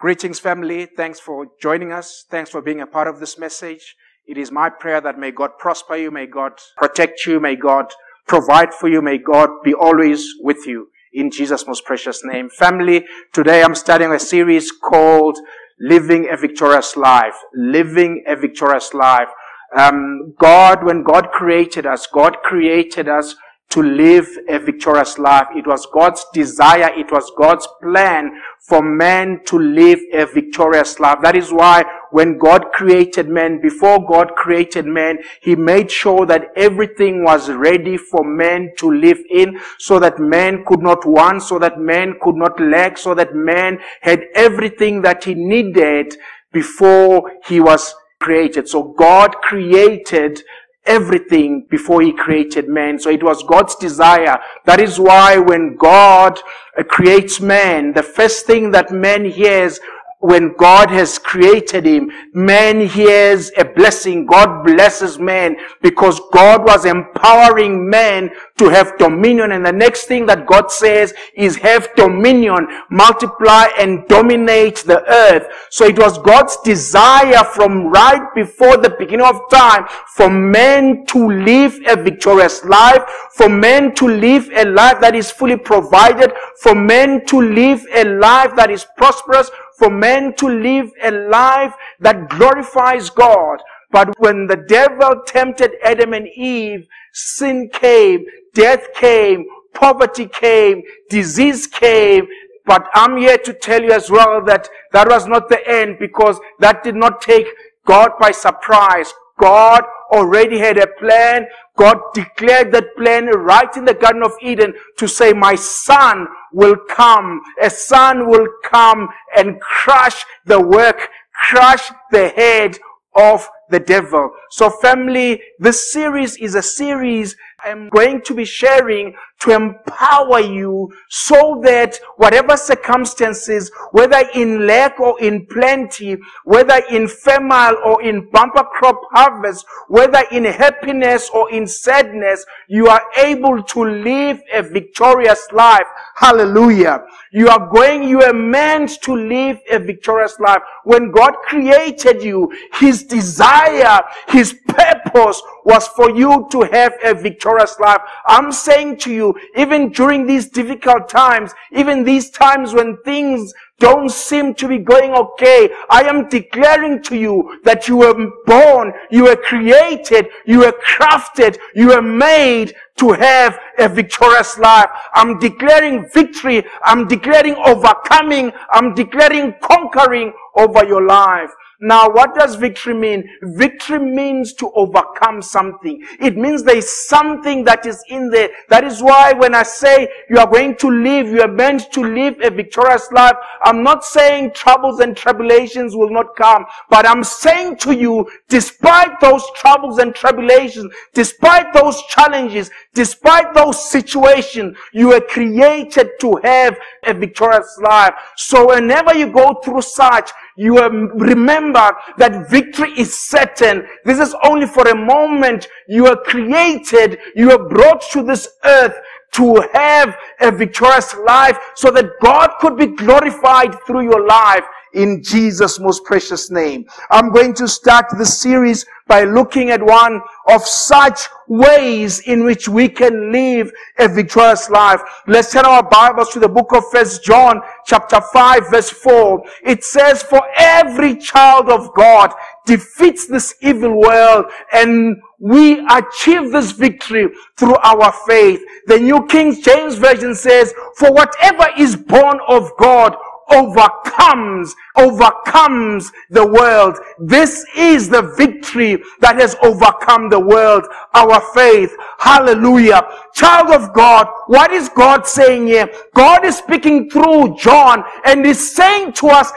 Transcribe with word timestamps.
Greetings, 0.00 0.38
family. 0.38 0.86
Thanks 0.86 1.20
for 1.20 1.48
joining 1.60 1.92
us. 1.92 2.24
Thanks 2.30 2.48
for 2.48 2.62
being 2.62 2.80
a 2.80 2.86
part 2.86 3.06
of 3.06 3.20
this 3.20 3.36
message. 3.38 3.96
It 4.26 4.38
is 4.38 4.50
my 4.50 4.70
prayer 4.70 4.98
that 4.98 5.18
may 5.18 5.30
God 5.30 5.58
prosper 5.58 5.94
you, 5.94 6.10
may 6.10 6.24
God 6.24 6.52
protect 6.78 7.26
you, 7.26 7.38
may 7.38 7.54
God 7.54 7.92
provide 8.26 8.72
for 8.72 8.88
you, 8.88 9.02
may 9.02 9.18
God 9.18 9.50
be 9.62 9.74
always 9.74 10.26
with 10.40 10.66
you. 10.66 10.88
In 11.12 11.30
Jesus' 11.30 11.66
most 11.66 11.84
precious 11.84 12.24
name. 12.24 12.48
Family, 12.48 13.04
today 13.34 13.62
I'm 13.62 13.74
starting 13.74 14.10
a 14.10 14.18
series 14.18 14.72
called 14.72 15.36
Living 15.78 16.30
a 16.32 16.36
Victorious 16.38 16.96
Life. 16.96 17.36
Living 17.54 18.24
a 18.26 18.36
Victorious 18.36 18.94
Life. 18.94 19.28
Um, 19.76 20.32
God, 20.38 20.82
when 20.82 21.02
God 21.02 21.30
created 21.30 21.84
us, 21.84 22.06
God 22.06 22.38
created 22.42 23.06
us 23.06 23.34
to 23.70 23.82
live 23.82 24.28
a 24.48 24.58
victorious 24.58 25.18
life. 25.18 25.46
It 25.54 25.66
was 25.66 25.86
God's 25.92 26.24
desire, 26.32 26.92
it 26.96 27.10
was 27.10 27.32
God's 27.36 27.68
plan 27.80 28.32
for 28.58 28.82
man 28.82 29.40
to 29.46 29.58
live 29.58 30.00
a 30.12 30.26
victorious 30.26 30.98
life. 30.98 31.18
That 31.22 31.36
is 31.36 31.52
why 31.52 31.84
when 32.10 32.36
God 32.36 32.72
created 32.72 33.28
man, 33.28 33.60
before 33.60 34.04
God 34.04 34.34
created 34.34 34.86
man, 34.86 35.18
He 35.40 35.54
made 35.54 35.90
sure 35.90 36.26
that 36.26 36.48
everything 36.56 37.24
was 37.24 37.48
ready 37.48 37.96
for 37.96 38.24
man 38.24 38.70
to 38.78 38.90
live 38.90 39.20
in 39.30 39.60
so 39.78 40.00
that 40.00 40.18
man 40.18 40.64
could 40.66 40.82
not 40.82 41.06
want, 41.06 41.42
so 41.42 41.58
that 41.60 41.78
man 41.78 42.16
could 42.20 42.36
not 42.36 42.60
lack, 42.60 42.98
so 42.98 43.14
that 43.14 43.34
man 43.34 43.78
had 44.00 44.24
everything 44.34 45.02
that 45.02 45.24
he 45.24 45.34
needed 45.34 46.16
before 46.52 47.30
he 47.46 47.60
was 47.60 47.94
created. 48.20 48.68
So 48.68 48.82
God 48.82 49.36
created 49.36 50.42
everything 50.86 51.66
before 51.70 52.00
he 52.02 52.12
created 52.12 52.68
man. 52.68 52.98
So 52.98 53.10
it 53.10 53.22
was 53.22 53.42
God's 53.42 53.76
desire. 53.76 54.38
That 54.64 54.80
is 54.80 54.98
why 54.98 55.38
when 55.38 55.76
God 55.76 56.40
uh, 56.76 56.82
creates 56.84 57.40
man, 57.40 57.92
the 57.92 58.02
first 58.02 58.46
thing 58.46 58.70
that 58.72 58.90
man 58.90 59.24
hears 59.24 59.78
when 60.20 60.54
God 60.56 60.90
has 60.90 61.18
created 61.18 61.86
him, 61.86 62.10
man 62.34 62.86
hears 62.86 63.50
a 63.56 63.64
blessing. 63.64 64.26
God 64.26 64.64
blesses 64.64 65.18
man 65.18 65.56
because 65.80 66.20
God 66.32 66.64
was 66.64 66.84
empowering 66.84 67.88
man 67.88 68.30
to 68.58 68.68
have 68.68 68.98
dominion. 68.98 69.52
And 69.52 69.64
the 69.64 69.72
next 69.72 70.04
thing 70.04 70.26
that 70.26 70.46
God 70.46 70.70
says 70.70 71.14
is 71.34 71.56
have 71.56 71.88
dominion, 71.96 72.68
multiply 72.90 73.68
and 73.78 74.06
dominate 74.08 74.76
the 74.78 75.02
earth. 75.10 75.46
So 75.70 75.86
it 75.86 75.98
was 75.98 76.18
God's 76.18 76.56
desire 76.64 77.42
from 77.44 77.86
right 77.86 78.28
before 78.34 78.76
the 78.76 78.90
beginning 78.90 79.26
of 79.26 79.40
time 79.50 79.86
for 80.14 80.28
man 80.28 81.06
to 81.06 81.30
live 81.30 81.78
a 81.88 81.96
victorious 81.96 82.62
life, 82.64 83.02
for 83.32 83.48
men 83.48 83.94
to 83.94 84.06
live 84.06 84.50
a 84.54 84.66
life 84.66 85.00
that 85.00 85.14
is 85.14 85.30
fully 85.30 85.56
provided, 85.56 86.32
for 86.58 86.74
men 86.74 87.24
to 87.26 87.40
live 87.40 87.86
a 87.94 88.04
life 88.04 88.54
that 88.56 88.70
is 88.70 88.86
prosperous, 88.98 89.50
for 89.80 89.90
men 89.90 90.34
to 90.36 90.46
live 90.46 90.92
a 91.02 91.10
life 91.10 91.74
that 92.00 92.28
glorifies 92.28 93.08
God. 93.10 93.60
But 93.90 94.14
when 94.20 94.46
the 94.46 94.58
devil 94.58 95.22
tempted 95.26 95.72
Adam 95.82 96.12
and 96.12 96.28
Eve, 96.28 96.86
sin 97.14 97.70
came, 97.72 98.26
death 98.54 98.86
came, 98.94 99.46
poverty 99.74 100.26
came, 100.28 100.82
disease 101.08 101.66
came. 101.66 102.28
But 102.66 102.88
I'm 102.94 103.16
here 103.16 103.38
to 103.38 103.54
tell 103.54 103.82
you 103.82 103.92
as 103.92 104.10
well 104.10 104.44
that 104.44 104.68
that 104.92 105.08
was 105.08 105.26
not 105.26 105.48
the 105.48 105.66
end 105.66 105.96
because 105.98 106.38
that 106.60 106.84
did 106.84 106.94
not 106.94 107.22
take 107.22 107.46
God 107.86 108.12
by 108.20 108.32
surprise. 108.32 109.14
God 109.40 109.82
already 110.12 110.58
had 110.58 110.76
a 110.76 110.88
plan. 110.98 111.46
God 111.80 111.98
declared 112.12 112.72
that 112.72 112.94
plan 112.98 113.24
right 113.24 113.74
in 113.74 113.86
the 113.86 113.94
Garden 113.94 114.22
of 114.22 114.32
Eden 114.42 114.74
to 114.98 115.08
say, 115.08 115.32
my 115.32 115.54
son 115.54 116.26
will 116.52 116.76
come. 116.90 117.40
A 117.62 117.70
son 117.70 118.28
will 118.28 118.46
come 118.62 119.08
and 119.34 119.58
crush 119.62 120.26
the 120.44 120.60
work, 120.60 121.08
crush 121.32 121.90
the 122.10 122.28
head 122.28 122.78
of 123.14 123.48
the 123.70 123.80
devil. 123.80 124.30
So 124.50 124.68
family, 124.68 125.40
this 125.58 125.90
series 125.90 126.36
is 126.36 126.54
a 126.54 126.62
series 126.62 127.34
I'm 127.64 127.88
going 127.88 128.20
to 128.22 128.34
be 128.34 128.44
sharing 128.44 129.14
to 129.40 129.52
empower 129.54 130.40
you 130.40 130.92
so 131.08 131.60
that 131.64 131.98
whatever 132.16 132.56
circumstances, 132.56 133.70
whether 133.92 134.22
in 134.34 134.66
lack 134.66 135.00
or 135.00 135.20
in 135.20 135.46
plenty, 135.46 136.16
whether 136.44 136.80
in 136.90 137.08
famine 137.08 137.76
or 137.84 138.02
in 138.02 138.28
bumper 138.30 138.64
crop 138.64 139.00
harvest, 139.10 139.64
whether 139.88 140.22
in 140.30 140.44
happiness 140.44 141.30
or 141.32 141.50
in 141.50 141.66
sadness, 141.66 142.44
you 142.68 142.86
are 142.88 143.02
able 143.16 143.62
to 143.62 143.84
live 143.84 144.40
a 144.52 144.62
victorious 144.62 145.48
life. 145.52 145.86
Hallelujah. 146.16 147.02
You 147.32 147.48
are 147.48 147.70
going, 147.70 148.02
you 148.04 148.22
are 148.22 148.34
meant 148.34 149.00
to 149.02 149.14
live 149.14 149.58
a 149.70 149.78
victorious 149.78 150.38
life. 150.38 150.60
When 150.84 151.10
God 151.10 151.34
created 151.44 152.22
you, 152.22 152.52
His 152.74 153.04
desire, 153.04 154.02
His 154.28 154.52
purpose 154.68 155.40
was 155.64 155.88
for 155.88 156.10
you 156.10 156.46
to 156.50 156.62
have 156.62 156.92
a 157.04 157.14
victorious 157.14 157.78
life. 157.78 158.00
I'm 158.26 158.52
saying 158.52 158.98
to 158.98 159.12
you, 159.12 159.29
even 159.56 159.90
during 159.90 160.26
these 160.26 160.48
difficult 160.48 161.08
times, 161.08 161.52
even 161.72 162.04
these 162.04 162.30
times 162.30 162.74
when 162.74 162.96
things 163.04 163.52
don't 163.78 164.10
seem 164.10 164.54
to 164.54 164.68
be 164.68 164.78
going 164.78 165.12
okay. 165.12 165.70
I 165.88 166.02
am 166.02 166.28
declaring 166.28 167.02
to 167.04 167.16
you 167.16 167.58
that 167.64 167.88
you 167.88 167.96
were 167.96 168.30
born, 168.46 168.92
you 169.10 169.24
were 169.24 169.36
created, 169.36 170.28
you 170.46 170.58
were 170.60 170.74
crafted, 170.86 171.56
you 171.74 171.88
were 171.88 172.02
made 172.02 172.74
to 172.98 173.12
have 173.12 173.58
a 173.78 173.88
victorious 173.88 174.58
life. 174.58 174.90
I'm 175.14 175.38
declaring 175.38 176.06
victory. 176.12 176.62
I'm 176.84 177.08
declaring 177.08 177.56
overcoming. 177.56 178.52
I'm 178.70 178.94
declaring 178.94 179.54
conquering 179.62 180.34
over 180.54 180.84
your 180.84 181.06
life. 181.06 181.50
Now, 181.82 182.10
what 182.10 182.34
does 182.34 182.56
victory 182.56 182.92
mean? 182.92 183.26
Victory 183.40 183.98
means 183.98 184.52
to 184.54 184.70
overcome 184.72 185.40
something. 185.40 186.04
It 186.20 186.36
means 186.36 186.62
there 186.62 186.76
is 186.76 187.06
something 187.06 187.64
that 187.64 187.86
is 187.86 188.04
in 188.08 188.28
there. 188.28 188.50
That 188.68 188.84
is 188.84 189.02
why 189.02 189.32
when 189.32 189.54
I 189.54 189.62
say 189.62 190.06
you 190.28 190.38
are 190.38 190.46
going 190.46 190.76
to 190.76 190.90
live, 190.90 191.28
you 191.28 191.40
are 191.40 191.48
meant 191.48 191.90
to 191.92 192.02
live 192.02 192.34
a 192.42 192.50
victorious 192.50 193.10
life, 193.12 193.34
I'm 193.62 193.82
not 193.82 194.04
saying 194.04 194.52
troubles 194.52 195.00
and 195.00 195.16
tribulations 195.16 195.96
will 195.96 196.10
not 196.10 196.36
come, 196.36 196.66
but 196.90 197.06
I'm 197.06 197.24
saying 197.24 197.78
to 197.78 197.96
you, 197.96 198.28
despite 198.48 199.18
those 199.20 199.44
troubles 199.56 199.98
and 199.98 200.14
tribulations, 200.14 200.92
despite 201.14 201.72
those 201.72 202.02
challenges, 202.08 202.70
despite 202.92 203.54
those 203.54 203.90
situations, 203.90 204.76
you 204.92 205.08
were 205.08 205.20
created 205.22 206.10
to 206.20 206.38
have 206.44 206.76
a 207.06 207.14
victorious 207.14 207.78
life. 207.82 208.12
So 208.36 208.68
whenever 208.68 209.14
you 209.14 209.32
go 209.32 209.54
through 209.64 209.82
such, 209.82 210.30
you 210.56 210.78
remember 210.78 211.96
that 212.18 212.50
victory 212.50 212.92
is 212.98 213.18
certain. 213.18 213.86
This 214.04 214.18
is 214.18 214.34
only 214.44 214.66
for 214.66 214.88
a 214.88 214.94
moment. 214.94 215.68
You 215.88 216.06
are 216.06 216.16
created. 216.16 217.18
You 217.34 217.50
are 217.52 217.68
brought 217.68 218.02
to 218.12 218.22
this 218.22 218.48
earth 218.64 218.94
to 219.32 219.64
have 219.72 220.16
a 220.40 220.50
victorious 220.50 221.14
life 221.14 221.56
so 221.74 221.90
that 221.92 222.10
God 222.20 222.50
could 222.60 222.76
be 222.76 222.86
glorified 222.86 223.76
through 223.86 224.02
your 224.02 224.26
life 224.26 224.64
in 224.94 225.22
Jesus' 225.22 225.78
most 225.78 226.04
precious 226.04 226.50
name. 226.50 226.86
I'm 227.10 227.30
going 227.30 227.54
to 227.54 227.68
start 227.68 228.06
the 228.16 228.26
series 228.26 228.86
by 229.06 229.24
looking 229.24 229.70
at 229.70 229.82
one 229.82 230.20
of 230.48 230.62
such 230.62 231.22
ways 231.48 232.20
in 232.20 232.44
which 232.44 232.68
we 232.68 232.88
can 232.88 233.32
live 233.32 233.72
a 233.98 234.08
victorious 234.08 234.70
life. 234.70 235.00
Let's 235.26 235.52
turn 235.52 235.64
our 235.64 235.82
Bibles 235.82 236.30
to 236.30 236.38
the 236.38 236.48
book 236.48 236.72
of 236.72 236.84
First 236.90 237.24
John 237.24 237.60
chapter 237.84 238.20
5 238.20 238.70
verse 238.70 238.90
4. 238.90 239.42
It 239.64 239.82
says, 239.82 240.22
for 240.22 240.42
every 240.56 241.16
child 241.16 241.68
of 241.68 241.92
God 241.94 242.32
defeats 242.66 243.26
this 243.26 243.56
evil 243.62 244.00
world 244.00 244.46
and 244.72 245.20
we 245.40 245.84
achieve 245.88 246.52
this 246.52 246.70
victory 246.70 247.28
through 247.56 247.76
our 247.82 248.12
faith. 248.28 248.60
The 248.86 249.00
New 249.00 249.26
King 249.26 249.60
James 249.60 249.96
Version 249.96 250.34
says, 250.34 250.72
for 250.96 251.12
whatever 251.12 251.66
is 251.76 251.96
born 251.96 252.38
of 252.46 252.70
God 252.78 253.16
overcomes, 253.52 254.74
overcomes 254.96 256.12
the 256.30 256.46
world. 256.46 256.96
This 257.18 257.64
is 257.76 258.08
the 258.08 258.34
victory 258.36 259.02
that 259.20 259.40
has 259.40 259.56
overcome 259.62 260.28
the 260.30 260.40
world. 260.40 260.84
Our 261.14 261.40
faith. 261.54 261.94
Hallelujah. 262.18 263.02
Child 263.34 263.70
of 263.70 263.92
God, 263.94 264.26
what 264.46 264.72
is 264.72 264.88
God 264.90 265.26
saying 265.26 265.66
here? 265.68 265.88
God 266.14 266.44
is 266.44 266.58
speaking 266.58 267.10
through 267.10 267.56
John 267.58 268.04
and 268.24 268.46
is 268.46 268.74
saying 268.74 269.12
to 269.14 269.28
us, 269.28 269.52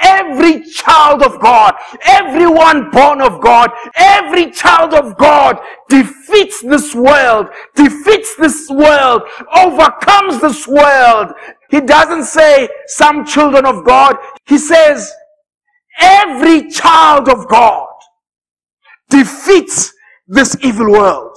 Every 0.00 0.64
child 0.64 1.22
of 1.22 1.40
God, 1.40 1.74
everyone 2.04 2.90
born 2.90 3.20
of 3.20 3.40
God, 3.40 3.70
every 3.96 4.50
child 4.50 4.94
of 4.94 5.16
God 5.18 5.58
defeats 5.88 6.62
this 6.62 6.94
world, 6.94 7.48
defeats 7.74 8.36
this 8.36 8.70
world, 8.70 9.22
overcomes 9.56 10.40
this 10.40 10.68
world. 10.68 11.32
He 11.70 11.80
doesn't 11.80 12.24
say 12.24 12.68
some 12.86 13.24
children 13.26 13.66
of 13.66 13.84
God. 13.84 14.16
He 14.46 14.58
says 14.58 15.12
every 16.00 16.70
child 16.70 17.28
of 17.28 17.48
God 17.48 17.88
defeats 19.10 19.92
this 20.26 20.56
evil 20.62 20.92
world. 20.92 21.36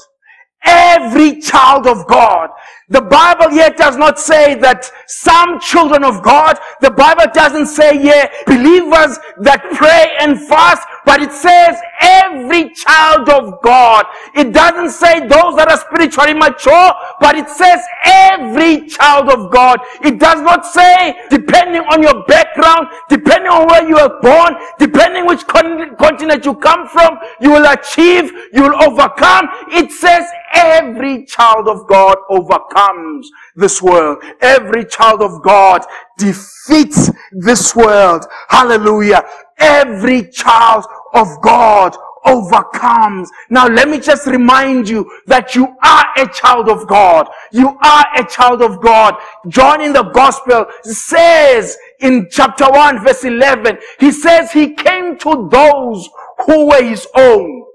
Every 0.63 1.41
child 1.41 1.87
of 1.87 2.05
God. 2.07 2.49
The 2.89 3.01
Bible 3.01 3.51
yet 3.51 3.77
does 3.77 3.97
not 3.97 4.19
say 4.19 4.55
that 4.55 4.91
some 5.07 5.59
children 5.59 6.03
of 6.03 6.21
God, 6.21 6.59
the 6.81 6.91
Bible 6.91 7.31
doesn't 7.33 7.67
say 7.67 7.99
yeah, 8.03 8.29
believers 8.45 9.17
that 9.39 9.63
pray 9.73 10.11
and 10.19 10.39
fast, 10.47 10.85
but 11.05 11.21
it 11.21 11.31
says 11.31 11.77
every 11.99 12.73
child 12.73 13.29
of 13.29 13.61
God. 13.61 14.05
It 14.35 14.53
doesn't 14.53 14.91
say 14.91 15.21
those 15.21 15.55
that 15.57 15.67
are 15.69 15.77
spiritually 15.77 16.33
mature, 16.33 16.93
but 17.19 17.35
it 17.35 17.49
says 17.49 17.79
every 18.05 18.87
child 18.87 19.29
of 19.29 19.51
God. 19.51 19.79
It 20.03 20.19
does 20.19 20.41
not 20.41 20.65
say 20.65 21.15
depending 21.29 21.81
on 21.83 22.01
your 22.01 22.23
background, 22.25 22.87
depending 23.09 23.51
on 23.51 23.67
where 23.67 23.87
you 23.87 23.95
were 23.95 24.19
born, 24.21 24.55
depending 24.79 25.25
which 25.25 25.45
continent 25.47 26.45
you 26.45 26.55
come 26.55 26.87
from, 26.87 27.17
you 27.39 27.51
will 27.51 27.65
achieve, 27.65 28.31
you 28.53 28.63
will 28.63 28.83
overcome. 28.83 29.47
It 29.71 29.91
says 29.91 30.25
every 30.53 31.25
child 31.25 31.67
of 31.67 31.87
God 31.87 32.17
overcomes 32.29 33.29
this 33.55 33.81
world. 33.81 34.23
Every 34.41 34.85
child 34.85 35.21
of 35.21 35.41
God 35.41 35.85
defeats 36.17 37.09
this 37.31 37.75
world. 37.75 38.25
Hallelujah. 38.49 39.23
Every 39.61 40.29
child 40.29 40.85
of 41.13 41.27
God 41.41 41.95
overcomes. 42.25 43.29
Now 43.49 43.67
let 43.67 43.89
me 43.89 43.99
just 43.99 44.27
remind 44.27 44.87
you 44.89 45.09
that 45.27 45.55
you 45.55 45.75
are 45.83 46.05
a 46.17 46.27
child 46.27 46.69
of 46.69 46.87
God. 46.87 47.27
You 47.51 47.77
are 47.83 48.05
a 48.15 48.25
child 48.25 48.61
of 48.61 48.81
God. 48.81 49.15
John 49.47 49.81
in 49.81 49.93
the 49.93 50.03
gospel 50.03 50.65
says 50.83 51.77
in 51.99 52.27
chapter 52.31 52.65
1 52.69 53.03
verse 53.03 53.23
11, 53.23 53.77
he 53.99 54.11
says 54.11 54.51
he 54.51 54.73
came 54.75 55.17
to 55.19 55.49
those 55.51 56.09
who 56.45 56.67
were 56.67 56.83
his 56.83 57.07
own. 57.15 57.65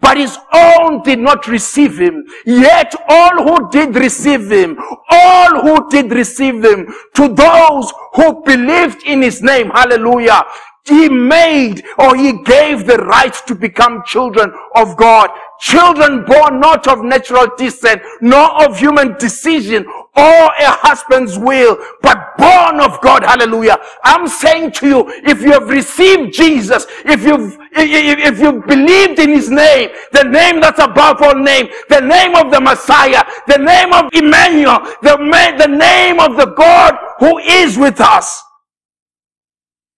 But 0.00 0.16
his 0.16 0.38
own 0.54 1.02
did 1.02 1.18
not 1.18 1.46
receive 1.46 1.98
him. 1.98 2.24
Yet 2.46 2.94
all 3.06 3.44
who 3.44 3.70
did 3.70 3.94
receive 3.94 4.50
him, 4.50 4.78
all 5.10 5.60
who 5.60 5.90
did 5.90 6.10
receive 6.10 6.64
him, 6.64 6.86
to 7.16 7.28
those 7.28 7.92
who 8.14 8.42
believed 8.44 9.02
in 9.04 9.20
his 9.20 9.42
name, 9.42 9.68
hallelujah, 9.68 10.42
he 10.84 11.08
made 11.08 11.84
or 11.98 12.16
he 12.16 12.42
gave 12.42 12.86
the 12.86 12.98
right 12.98 13.34
to 13.46 13.54
become 13.54 14.02
children 14.06 14.52
of 14.74 14.96
God. 14.96 15.30
Children 15.60 16.24
born 16.24 16.58
not 16.58 16.88
of 16.88 17.04
natural 17.04 17.48
descent, 17.58 18.00
nor 18.22 18.64
of 18.64 18.78
human 18.78 19.16
decision 19.18 19.84
or 20.16 20.44
a 20.46 20.70
husband's 20.80 21.38
will, 21.38 21.76
but 22.02 22.36
born 22.38 22.80
of 22.80 23.00
God. 23.02 23.22
Hallelujah. 23.22 23.76
I'm 24.02 24.26
saying 24.26 24.72
to 24.72 24.88
you, 24.88 25.04
if 25.24 25.42
you 25.42 25.52
have 25.52 25.68
received 25.68 26.32
Jesus, 26.32 26.86
if 27.04 27.24
you've, 27.24 27.58
if, 27.72 28.38
you've 28.38 28.66
believed 28.66 29.18
in 29.18 29.30
his 29.30 29.50
name, 29.50 29.90
the 30.12 30.24
name 30.24 30.60
that's 30.60 30.80
above 30.80 31.20
all 31.20 31.34
name, 31.34 31.68
the 31.90 32.00
name 32.00 32.34
of 32.34 32.50
the 32.50 32.60
Messiah, 32.60 33.22
the 33.46 33.58
name 33.58 33.92
of 33.92 34.10
Emmanuel, 34.14 34.80
the, 35.02 35.16
the 35.58 35.68
name 35.68 36.20
of 36.20 36.36
the 36.36 36.54
God 36.56 36.96
who 37.18 37.38
is 37.38 37.76
with 37.76 38.00
us, 38.00 38.42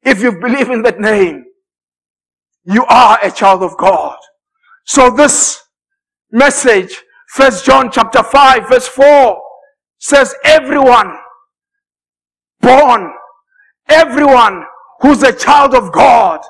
if 0.04 0.20
you 0.20 0.40
believe 0.40 0.70
in 0.70 0.82
that 0.82 1.00
name, 1.00 1.44
you 2.64 2.84
are 2.86 3.18
a 3.22 3.30
child 3.30 3.62
of 3.62 3.76
God. 3.76 4.16
So 4.84 5.10
this 5.10 5.60
message, 6.30 7.02
First 7.28 7.64
John 7.64 7.90
chapter 7.90 8.22
5 8.22 8.68
verse 8.68 8.88
4 8.88 9.40
says 9.98 10.34
everyone 10.44 11.16
born, 12.60 13.12
everyone 13.88 14.64
who's 15.00 15.22
a 15.22 15.32
child 15.32 15.74
of 15.74 15.92
God, 15.92 16.40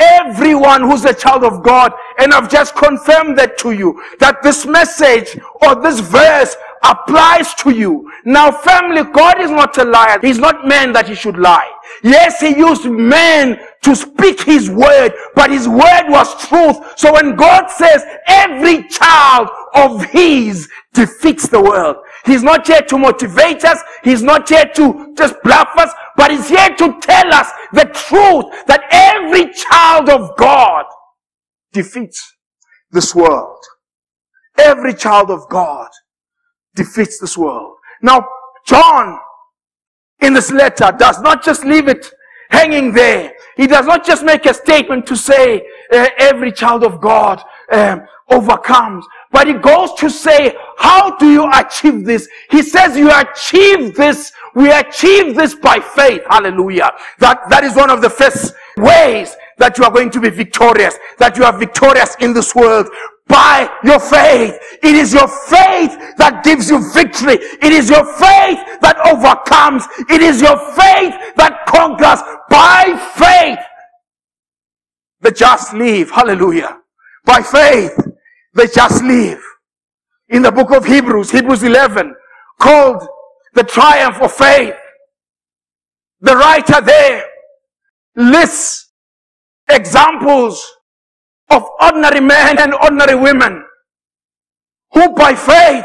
everyone 0.00 0.82
who's 0.82 1.04
a 1.04 1.14
child 1.14 1.44
of 1.44 1.62
God, 1.62 1.92
and 2.18 2.32
I've 2.32 2.50
just 2.50 2.74
confirmed 2.74 3.38
that 3.38 3.58
to 3.58 3.72
you, 3.72 4.02
that 4.18 4.42
this 4.42 4.66
message 4.66 5.38
or 5.62 5.74
this 5.74 6.00
verse 6.00 6.56
applies 6.82 7.54
to 7.54 7.70
you. 7.70 8.10
Now 8.24 8.50
family, 8.50 9.04
God 9.04 9.40
is 9.40 9.50
not 9.50 9.76
a 9.78 9.84
liar. 9.84 10.18
He's 10.22 10.38
not 10.38 10.66
man 10.66 10.92
that 10.94 11.08
he 11.08 11.14
should 11.14 11.38
lie. 11.38 11.70
Yes, 12.02 12.40
he 12.40 12.56
used 12.56 12.86
men 12.86 13.60
to 13.82 13.94
speak 13.94 14.40
his 14.40 14.70
word, 14.70 15.12
but 15.34 15.50
his 15.50 15.68
word 15.68 16.04
was 16.08 16.34
truth. 16.46 16.76
So 16.96 17.12
when 17.12 17.36
God 17.36 17.68
says 17.70 18.02
every 18.26 18.88
child 18.88 19.50
of 19.74 20.04
his 20.04 20.68
defeats 20.94 21.48
the 21.48 21.60
world, 21.60 21.96
he's 22.24 22.42
not 22.42 22.66
here 22.66 22.82
to 22.82 22.98
motivate 22.98 23.64
us. 23.64 23.80
He's 24.02 24.22
not 24.22 24.48
here 24.48 24.70
to 24.76 25.14
just 25.16 25.34
bluff 25.42 25.68
us, 25.76 25.92
but 26.16 26.30
he's 26.30 26.48
here 26.48 26.68
to 26.76 26.98
tell 27.00 27.34
us 27.34 27.50
the 27.72 27.84
truth 27.84 28.66
that 28.66 28.84
every 28.90 29.52
child 29.52 30.08
of 30.08 30.36
God 30.36 30.84
defeats 31.72 32.36
this 32.90 33.14
world. 33.14 33.58
Every 34.58 34.94
child 34.94 35.30
of 35.30 35.48
God 35.48 35.88
defeats 36.74 37.18
this 37.18 37.36
world. 37.38 37.76
Now, 38.02 38.26
John 38.66 39.18
in 40.20 40.34
this 40.34 40.50
letter 40.50 40.94
does 40.98 41.20
not 41.20 41.42
just 41.42 41.64
leave 41.64 41.88
it 41.88 42.10
hanging 42.50 42.92
there. 42.92 43.32
He 43.56 43.66
does 43.66 43.86
not 43.86 44.04
just 44.04 44.24
make 44.24 44.44
a 44.46 44.54
statement 44.54 45.06
to 45.06 45.16
say 45.16 45.62
uh, 45.92 46.08
every 46.18 46.52
child 46.52 46.84
of 46.84 47.00
God 47.00 47.42
um, 47.72 48.02
overcomes, 48.30 49.04
but 49.32 49.46
he 49.46 49.54
goes 49.54 49.94
to 49.94 50.10
say, 50.10 50.54
how 50.76 51.16
do 51.16 51.30
you 51.30 51.48
achieve 51.54 52.04
this? 52.04 52.28
He 52.50 52.62
says 52.62 52.96
you 52.96 53.10
achieve 53.10 53.94
this. 53.94 54.32
We 54.54 54.70
achieve 54.72 55.36
this 55.36 55.54
by 55.54 55.78
faith. 55.78 56.22
Hallelujah. 56.28 56.90
That, 57.18 57.48
that 57.48 57.62
is 57.62 57.76
one 57.76 57.90
of 57.90 58.02
the 58.02 58.10
first 58.10 58.54
ways 58.76 59.36
that 59.58 59.78
you 59.78 59.84
are 59.84 59.90
going 59.90 60.10
to 60.10 60.20
be 60.20 60.30
victorious, 60.30 60.98
that 61.18 61.36
you 61.36 61.44
are 61.44 61.56
victorious 61.56 62.16
in 62.20 62.32
this 62.32 62.54
world 62.54 62.88
by 63.28 63.70
your 63.84 64.00
faith. 64.00 64.58
It 64.82 64.96
is 64.96 65.12
your 65.14 65.28
faith 65.28 65.96
that 66.16 66.42
gives 66.42 66.68
you 66.68 66.92
victory. 66.92 67.34
It 67.34 67.72
is 67.72 67.88
your 67.88 68.04
faith 68.04 68.58
that 68.80 68.98
overcomes. 69.06 69.84
It 70.10 70.20
is 70.20 70.40
your 70.40 70.58
faith 70.74 71.14
that 71.36 71.64
conquers 71.68 72.20
by 72.50 72.98
faith. 73.14 73.64
The 75.20 75.30
just 75.30 75.72
live. 75.74 76.10
Hallelujah. 76.10 76.78
By 77.24 77.42
faith, 77.42 77.92
the 78.54 78.70
just 78.74 79.02
live. 79.04 79.42
In 80.28 80.42
the 80.42 80.52
book 80.52 80.70
of 80.70 80.84
Hebrews, 80.84 81.30
Hebrews 81.30 81.62
11, 81.62 82.14
called 82.58 83.06
the 83.54 83.64
triumph 83.64 84.20
of 84.20 84.32
faith. 84.32 84.74
The 86.20 86.36
writer 86.36 86.80
there 86.80 87.24
lists 88.16 88.90
examples 89.68 90.64
of 91.50 91.64
ordinary 91.80 92.20
men 92.20 92.58
and 92.58 92.74
ordinary 92.74 93.16
women 93.16 93.64
who 94.92 95.14
by 95.14 95.34
faith 95.34 95.84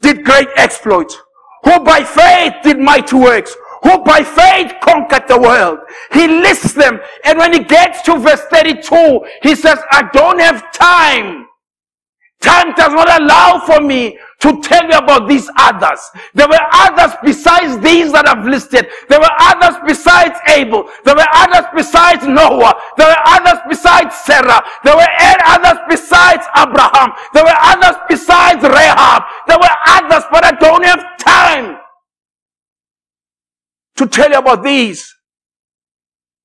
did 0.00 0.24
great 0.24 0.48
exploits, 0.56 1.16
who 1.64 1.80
by 1.80 2.02
faith 2.02 2.54
did 2.62 2.78
mighty 2.78 3.16
works, 3.16 3.54
who 3.82 4.02
by 4.04 4.22
faith 4.22 4.72
conquered 4.82 5.28
the 5.28 5.38
world. 5.38 5.78
He 6.12 6.26
lists 6.26 6.72
them. 6.72 6.98
And 7.24 7.38
when 7.38 7.52
he 7.52 7.60
gets 7.60 8.02
to 8.02 8.18
verse 8.18 8.42
32, 8.50 9.20
he 9.42 9.54
says, 9.54 9.78
I 9.90 10.08
don't 10.12 10.40
have 10.40 10.72
time. 10.72 11.46
Time 12.40 12.72
does 12.74 12.92
not 12.92 13.20
allow 13.20 13.60
for 13.66 13.82
me 13.82 14.18
to 14.40 14.60
tell 14.62 14.82
you 14.84 14.96
about 14.96 15.28
these 15.28 15.50
others. 15.58 16.00
There 16.32 16.48
were 16.48 16.66
others 16.72 17.12
besides 17.22 17.78
these 17.84 18.12
that 18.12 18.26
I've 18.26 18.46
listed. 18.46 18.88
There 19.10 19.20
were 19.20 19.36
others 19.40 19.76
besides 19.86 20.40
Abel. 20.48 20.88
There 21.04 21.14
were 21.14 21.28
others 21.34 21.66
besides 21.76 22.26
Noah. 22.26 22.74
There 22.96 23.08
were 23.08 23.22
others 23.26 23.60
besides 23.68 24.16
Sarah. 24.24 24.62
There 24.84 24.96
were 24.96 25.12
others 25.44 25.78
besides 25.90 26.46
Abraham. 26.56 27.12
There 27.34 27.44
were 27.44 27.60
others 27.60 27.96
besides 28.08 28.62
Rahab. 28.64 29.22
There 29.46 29.58
were 29.58 29.76
others, 29.88 30.24
but 30.32 30.44
I 30.44 30.52
don't 30.52 30.84
have 30.84 31.04
time 31.18 31.76
to 33.96 34.06
tell 34.06 34.30
you 34.30 34.38
about 34.38 34.64
these. 34.64 35.14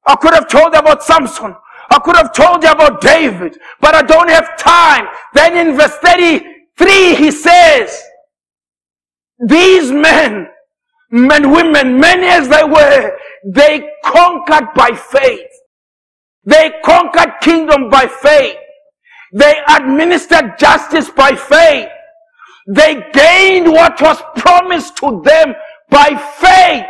I 0.05 0.15
could 0.17 0.33
have 0.33 0.49
told 0.49 0.73
you 0.73 0.79
about 0.79 1.03
Samson. 1.03 1.55
I 1.95 1.99
could 1.99 2.17
have 2.17 2.33
told 2.33 2.61
you 2.61 2.71
about 2.71 2.99
David, 2.99 3.57
but 3.79 3.95
I 3.95 4.01
don't 4.01 4.29
have 4.29 4.57
time. 4.57 5.07
Then 5.33 5.55
in 5.55 5.77
verse 5.77 5.95
33, 6.03 7.15
he 7.15 7.31
says, 7.31 8.03
these 9.39 9.93
men, 9.93 10.47
men, 11.09 11.51
women, 11.51 11.97
many 11.97 12.27
as 12.27 12.49
they 12.49 12.65
were, 12.65 13.17
they 13.45 13.89
conquered 14.03 14.73
by 14.75 14.91
faith. 14.91 15.47
They 16.43 16.73
conquered 16.83 17.35
kingdom 17.41 17.89
by 17.89 18.07
faith. 18.07 18.57
They 19.33 19.55
administered 19.69 20.57
justice 20.59 21.09
by 21.09 21.35
faith. 21.35 21.87
They 22.67 23.09
gained 23.13 23.71
what 23.71 24.01
was 24.01 24.21
promised 24.35 24.97
to 24.97 25.21
them 25.23 25.55
by 25.89 26.15
faith. 26.39 26.85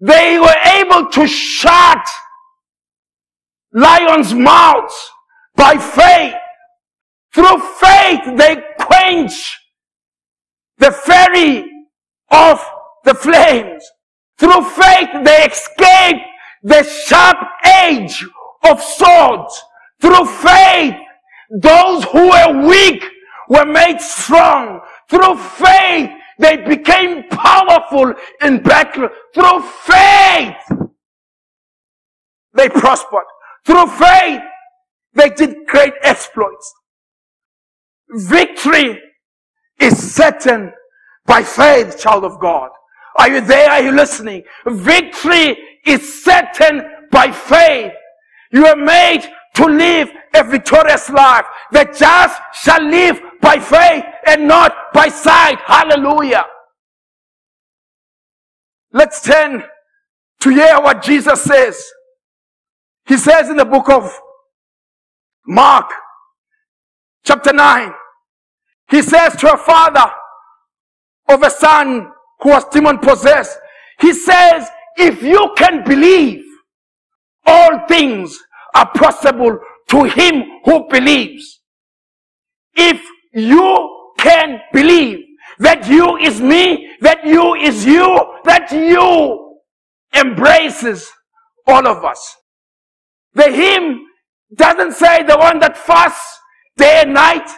They 0.00 0.38
were 0.38 0.60
able 0.76 1.10
to 1.10 1.26
shut 1.26 2.08
lions' 3.74 4.34
mouths 4.34 4.94
by 5.56 5.78
faith. 5.78 6.34
Through 7.34 7.58
faith, 7.80 8.22
they 8.38 8.62
quench 8.80 9.60
the 10.78 10.92
fury 10.92 11.70
of 12.30 12.60
the 13.04 13.14
flames. 13.14 13.84
Through 14.38 14.64
faith, 14.70 15.10
they 15.24 15.44
escape 15.46 16.22
the 16.62 16.84
sharp 16.84 17.38
edge 17.64 18.24
of 18.64 18.82
swords. 18.82 19.62
Through 20.02 20.26
faith, 20.26 20.94
those 21.62 22.04
who 22.04 22.30
were 22.30 22.68
weak 22.68 23.04
were 23.48 23.66
made 23.66 24.00
strong. 24.00 24.80
Through 25.10 25.38
faith, 25.38 26.10
they 26.38 26.58
became 26.58 27.24
powerful 27.30 28.14
in 28.42 28.62
battle. 28.62 29.08
Through 29.34 29.62
faith, 29.62 30.56
they 32.54 32.68
prospered. 32.68 33.24
Through 33.64 33.86
faith, 33.86 34.42
they 35.14 35.30
did 35.30 35.66
great 35.66 35.94
exploits. 36.02 36.72
Victory 38.10 39.00
is 39.80 40.14
certain 40.14 40.72
by 41.26 41.42
faith, 41.42 41.98
child 41.98 42.24
of 42.24 42.38
God. 42.38 42.70
Are 43.16 43.30
you 43.30 43.40
there? 43.40 43.70
Are 43.70 43.82
you 43.82 43.92
listening? 43.92 44.42
Victory 44.66 45.56
is 45.86 46.24
certain 46.24 46.82
by 47.10 47.30
faith. 47.30 47.92
You 48.52 48.66
are 48.66 48.76
made 48.76 49.22
to 49.54 49.66
live 49.66 50.10
a 50.34 50.44
victorious 50.44 51.08
life. 51.10 51.46
The 51.70 51.84
just 51.96 52.40
shall 52.54 52.82
live 52.82 53.20
by 53.40 53.58
faith 53.58 54.04
and 54.26 54.48
not 54.48 54.74
by 54.92 55.08
sight. 55.08 55.58
Hallelujah. 55.60 56.44
Let's 58.92 59.22
turn 59.22 59.64
to 60.40 60.50
hear 60.50 60.80
what 60.80 61.02
Jesus 61.02 61.42
says. 61.42 61.82
He 63.06 63.16
says 63.16 63.50
in 63.50 63.56
the 63.56 63.64
book 63.64 63.90
of 63.90 64.10
Mark, 65.46 65.90
chapter 67.24 67.52
9, 67.52 67.92
he 68.90 69.02
says 69.02 69.36
to 69.36 69.52
a 69.52 69.56
father 69.58 70.10
of 71.28 71.42
a 71.42 71.50
son 71.50 72.10
who 72.40 72.50
was 72.50 72.64
demon 72.70 72.98
possessed, 72.98 73.58
he 74.00 74.12
says, 74.12 74.68
if 74.96 75.22
you 75.22 75.52
can 75.56 75.84
believe, 75.84 76.44
all 77.46 77.86
things 77.86 78.38
are 78.74 78.90
possible 78.92 79.58
to 79.88 80.04
him 80.04 80.44
who 80.64 80.88
believes. 80.88 81.60
If 82.74 83.00
you 83.32 84.12
can 84.18 84.60
believe 84.72 85.20
that 85.58 85.86
you 85.88 86.16
is 86.16 86.40
me, 86.40 86.90
that 87.00 87.24
you 87.24 87.54
is 87.54 87.84
you, 87.84 88.18
that 88.44 88.72
you 88.72 89.60
embraces 90.14 91.10
all 91.66 91.86
of 91.86 92.04
us. 92.04 92.36
The 93.34 93.50
hymn 93.50 94.06
doesn't 94.54 94.92
say 94.92 95.22
the 95.24 95.36
one 95.36 95.58
that 95.60 95.76
fasts 95.76 96.38
day 96.76 97.02
and 97.02 97.14
night, 97.14 97.48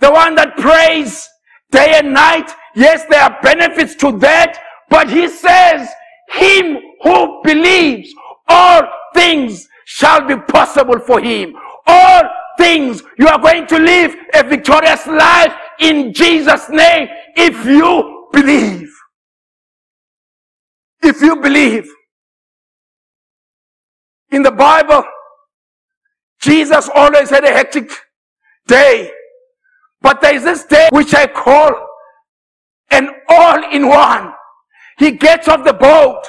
the 0.00 0.10
one 0.10 0.34
that 0.34 0.56
prays 0.56 1.26
day 1.70 1.94
and 1.96 2.12
night. 2.12 2.50
Yes, 2.74 3.04
there 3.08 3.22
are 3.22 3.38
benefits 3.42 3.94
to 3.96 4.12
that, 4.18 4.58
but 4.90 5.08
he 5.08 5.28
says, 5.28 5.88
him 6.30 6.78
who 7.02 7.40
believes 7.42 8.12
all 8.48 8.82
things 9.14 9.66
shall 9.86 10.26
be 10.26 10.36
possible 10.36 10.98
for 10.98 11.20
him. 11.20 11.54
All 11.86 12.22
things 12.58 13.02
you 13.18 13.28
are 13.28 13.38
going 13.38 13.66
to 13.66 13.78
live 13.78 14.14
a 14.34 14.42
victorious 14.42 15.06
life 15.06 15.54
in 15.80 16.12
Jesus 16.12 16.68
name 16.68 17.08
if 17.36 17.64
you 17.64 18.28
believe. 18.32 18.90
If 21.02 21.20
you 21.20 21.40
believe. 21.40 21.93
In 24.34 24.42
the 24.42 24.50
Bible, 24.50 25.04
Jesus 26.40 26.90
always 26.92 27.30
had 27.30 27.44
a 27.44 27.52
hectic 27.52 27.88
day. 28.66 29.12
But 30.00 30.20
there 30.20 30.34
is 30.34 30.42
this 30.42 30.64
day 30.64 30.88
which 30.90 31.14
I 31.14 31.28
call 31.28 31.70
an 32.90 33.10
all-in-one. 33.28 34.32
He 34.98 35.12
gets 35.12 35.46
off 35.46 35.64
the 35.64 35.72
boat. 35.72 36.22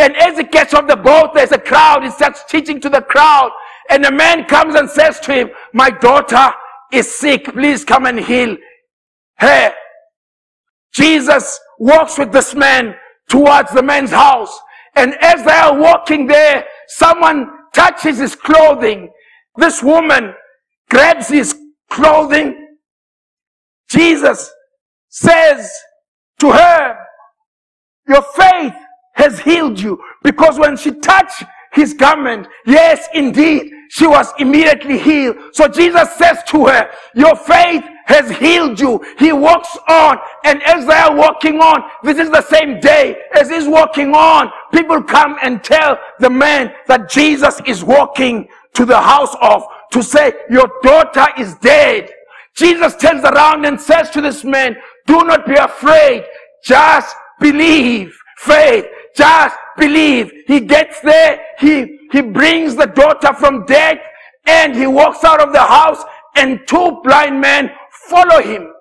And 0.00 0.16
as 0.16 0.36
he 0.36 0.42
gets 0.42 0.74
off 0.74 0.88
the 0.88 0.96
boat, 0.96 1.32
there's 1.32 1.52
a 1.52 1.58
crowd. 1.58 2.02
He 2.02 2.10
starts 2.10 2.42
teaching 2.48 2.80
to 2.80 2.88
the 2.88 3.02
crowd. 3.02 3.52
And 3.88 4.04
a 4.04 4.10
man 4.10 4.46
comes 4.46 4.74
and 4.74 4.90
says 4.90 5.20
to 5.20 5.32
him, 5.32 5.50
my 5.72 5.90
daughter 5.90 6.52
is 6.92 7.14
sick. 7.14 7.44
Please 7.44 7.84
come 7.84 8.06
and 8.06 8.18
heal 8.18 8.56
her. 9.38 9.72
Jesus 10.92 11.60
walks 11.78 12.18
with 12.18 12.32
this 12.32 12.52
man 12.52 12.96
towards 13.28 13.70
the 13.70 13.82
man's 13.82 14.10
house. 14.10 14.58
And 14.96 15.14
as 15.20 15.44
they 15.44 15.52
are 15.52 15.78
walking 15.78 16.26
there, 16.26 16.64
someone 16.88 17.50
touches 17.74 18.18
his 18.18 18.34
clothing. 18.34 19.10
This 19.56 19.82
woman 19.82 20.34
grabs 20.90 21.28
his 21.28 21.56
clothing. 21.90 22.76
Jesus 23.88 24.50
says 25.08 25.70
to 26.40 26.50
her, 26.50 26.98
your 28.08 28.22
faith 28.34 28.74
has 29.14 29.38
healed 29.40 29.80
you. 29.80 29.98
Because 30.22 30.58
when 30.58 30.76
she 30.76 30.92
touched 30.92 31.44
his 31.72 31.94
garment, 31.94 32.46
yes, 32.66 33.08
indeed, 33.14 33.70
she 33.90 34.06
was 34.06 34.32
immediately 34.38 34.98
healed. 34.98 35.36
So 35.52 35.68
Jesus 35.68 36.12
says 36.16 36.42
to 36.48 36.66
her, 36.66 36.90
your 37.14 37.36
faith 37.36 37.84
has 38.06 38.30
healed 38.30 38.78
you. 38.78 39.04
He 39.18 39.32
walks 39.32 39.76
on. 39.88 40.18
And 40.44 40.62
as 40.62 40.86
they 40.86 40.94
are 40.94 41.14
walking 41.14 41.60
on, 41.60 41.82
this 42.02 42.18
is 42.18 42.30
the 42.30 42.42
same 42.42 42.80
day 42.80 43.16
as 43.34 43.50
he's 43.50 43.66
walking 43.66 44.14
on, 44.14 44.50
people 44.72 45.02
come 45.02 45.36
and 45.42 45.62
tell 45.62 45.98
the 46.20 46.30
man 46.30 46.72
that 46.86 47.08
Jesus 47.08 47.60
is 47.66 47.82
walking 47.82 48.48
to 48.74 48.84
the 48.84 49.00
house 49.00 49.34
of 49.40 49.64
to 49.92 50.02
say, 50.02 50.32
your 50.50 50.70
daughter 50.82 51.26
is 51.38 51.54
dead. 51.56 52.10
Jesus 52.54 52.94
turns 52.96 53.24
around 53.24 53.64
and 53.64 53.80
says 53.80 54.10
to 54.10 54.20
this 54.20 54.44
man, 54.44 54.76
do 55.06 55.24
not 55.24 55.46
be 55.46 55.54
afraid. 55.54 56.24
Just 56.64 57.16
believe. 57.40 58.16
Faith. 58.38 58.86
Just 59.16 59.56
believe. 59.76 60.32
He 60.46 60.60
gets 60.60 61.00
there. 61.00 61.40
He, 61.58 61.98
he 62.12 62.20
brings 62.20 62.76
the 62.76 62.86
daughter 62.86 63.32
from 63.32 63.64
death 63.66 63.98
and 64.46 64.74
he 64.74 64.86
walks 64.86 65.24
out 65.24 65.40
of 65.40 65.52
the 65.52 65.60
house 65.62 66.02
and 66.36 66.60
two 66.66 67.00
blind 67.02 67.40
men 67.40 67.70
follow 68.08 68.42
him. 68.42 68.72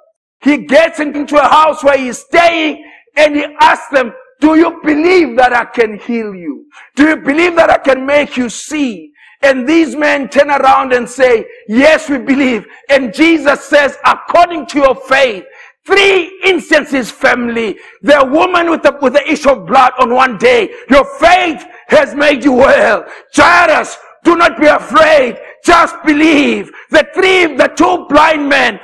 He 0.42 0.66
gets 0.66 1.00
into 1.00 1.38
a 1.38 1.48
house 1.48 1.84
where 1.84 1.98
he's 1.98 2.20
staying 2.20 2.84
and 3.16 3.36
he 3.36 3.46
asks 3.60 3.90
them, 3.92 4.14
do 4.42 4.56
you 4.56 4.82
believe 4.84 5.38
that 5.38 5.54
I 5.54 5.66
can 5.66 5.98
heal 6.00 6.36
you? 6.36 6.66
Do 6.96 7.08
you 7.08 7.16
believe 7.18 7.56
that 7.56 7.70
I 7.70 7.78
can 7.78 8.06
make 8.06 8.36
you 8.36 8.50
see? 8.50 9.12
And 9.42 9.68
these 9.68 9.96
men 9.96 10.30
turn 10.30 10.50
around 10.50 10.94
and 10.94 11.08
say, 11.08 11.46
yes, 11.68 12.10
we 12.10 12.18
believe. 12.18 12.66
And 12.90 13.14
Jesus 13.14 13.64
says, 13.64 13.98
according 14.06 14.68
to 14.68 14.80
your 14.80 14.96
faith, 14.96 15.46
Three 15.86 16.40
instances, 16.46 17.12
family. 17.12 17.78
The 18.02 18.26
woman 18.32 18.70
with 18.70 18.84
the, 18.84 18.98
with 19.02 19.14
the 19.14 19.30
issue 19.30 19.50
of 19.50 19.68
blood 19.68 19.92
on 20.00 20.14
one 20.14 20.38
day. 20.38 20.74
Your 20.90 21.04
faith 21.20 21.66
has 21.88 22.16
made 22.16 22.44
you 22.44 22.54
well. 22.54 23.06
Jairus, 23.36 23.98
do 24.24 24.38
not 24.38 24.60
be 24.60 24.68
afraid. 24.68 25.38
Just 25.66 25.96
believe. 26.06 26.72
The 26.90 27.06
three, 27.14 27.56
the 27.58 27.68
two 27.76 28.06
blind 28.08 28.48
men. 28.48 28.80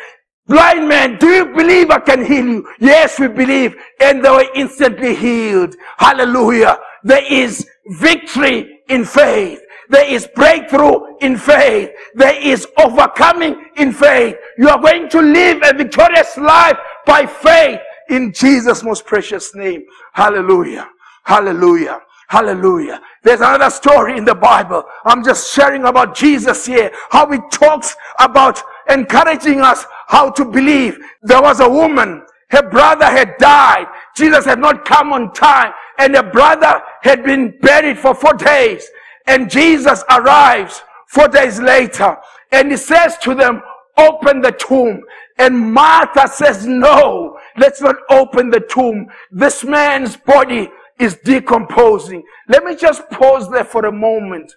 Blind 0.49 0.89
man, 0.89 1.17
do 1.19 1.27
you 1.27 1.45
believe 1.45 1.91
I 1.91 1.99
can 1.99 2.25
heal 2.25 2.47
you? 2.47 2.69
Yes, 2.79 3.19
we 3.19 3.27
believe. 3.27 3.75
And 4.01 4.25
they 4.25 4.31
were 4.31 4.47
instantly 4.55 5.15
healed. 5.15 5.75
Hallelujah. 5.97 6.79
There 7.03 7.23
is 7.31 7.69
victory 7.99 8.79
in 8.89 9.05
faith. 9.05 9.61
There 9.89 10.11
is 10.11 10.27
breakthrough 10.35 11.17
in 11.19 11.37
faith. 11.37 11.91
There 12.15 12.35
is 12.41 12.67
overcoming 12.79 13.63
in 13.77 13.91
faith. 13.93 14.37
You 14.57 14.69
are 14.69 14.81
going 14.81 15.07
to 15.09 15.21
live 15.21 15.61
a 15.63 15.77
victorious 15.77 16.35
life 16.37 16.77
by 17.05 17.27
faith 17.27 17.79
in 18.09 18.33
Jesus' 18.33 18.83
most 18.83 19.05
precious 19.05 19.53
name. 19.53 19.83
Hallelujah. 20.13 20.89
Hallelujah. 21.25 22.01
Hallelujah. 22.27 23.01
There's 23.23 23.39
another 23.41 23.71
story 23.71 24.17
in 24.17 24.25
the 24.25 24.35
Bible. 24.35 24.83
I'm 25.05 25.23
just 25.23 25.53
sharing 25.53 25.85
about 25.85 26.15
Jesus 26.15 26.65
here. 26.65 26.91
How 27.09 27.29
he 27.31 27.39
talks 27.51 27.95
about 28.19 28.61
encouraging 28.89 29.61
us 29.61 29.85
how 30.09 30.31
to 30.31 30.43
believe. 30.43 30.97
There 31.21 31.41
was 31.41 31.59
a 31.59 31.69
woman. 31.69 32.23
Her 32.49 32.67
brother 32.67 33.05
had 33.05 33.37
died. 33.37 33.85
Jesus 34.17 34.43
had 34.43 34.59
not 34.59 34.83
come 34.83 35.13
on 35.13 35.31
time. 35.33 35.71
And 35.99 36.15
her 36.15 36.29
brother 36.31 36.81
had 37.03 37.23
been 37.23 37.57
buried 37.61 37.99
for 37.99 38.15
four 38.15 38.33
days. 38.33 38.85
And 39.27 39.51
Jesus 39.51 40.03
arrives 40.09 40.81
four 41.09 41.27
days 41.27 41.59
later. 41.59 42.17
And 42.51 42.71
he 42.71 42.77
says 42.77 43.17
to 43.19 43.35
them, 43.35 43.61
open 43.97 44.41
the 44.41 44.51
tomb. 44.51 45.01
And 45.37 45.73
Martha 45.73 46.27
says, 46.27 46.65
no, 46.65 47.37
let's 47.55 47.79
not 47.79 47.97
open 48.09 48.49
the 48.49 48.61
tomb. 48.61 49.07
This 49.29 49.63
man's 49.63 50.17
body 50.17 50.71
is 50.99 51.17
decomposing. 51.23 52.23
Let 52.47 52.63
me 52.63 52.75
just 52.75 53.07
pause 53.11 53.49
there 53.51 53.63
for 53.63 53.85
a 53.85 53.91
moment. 53.91 54.51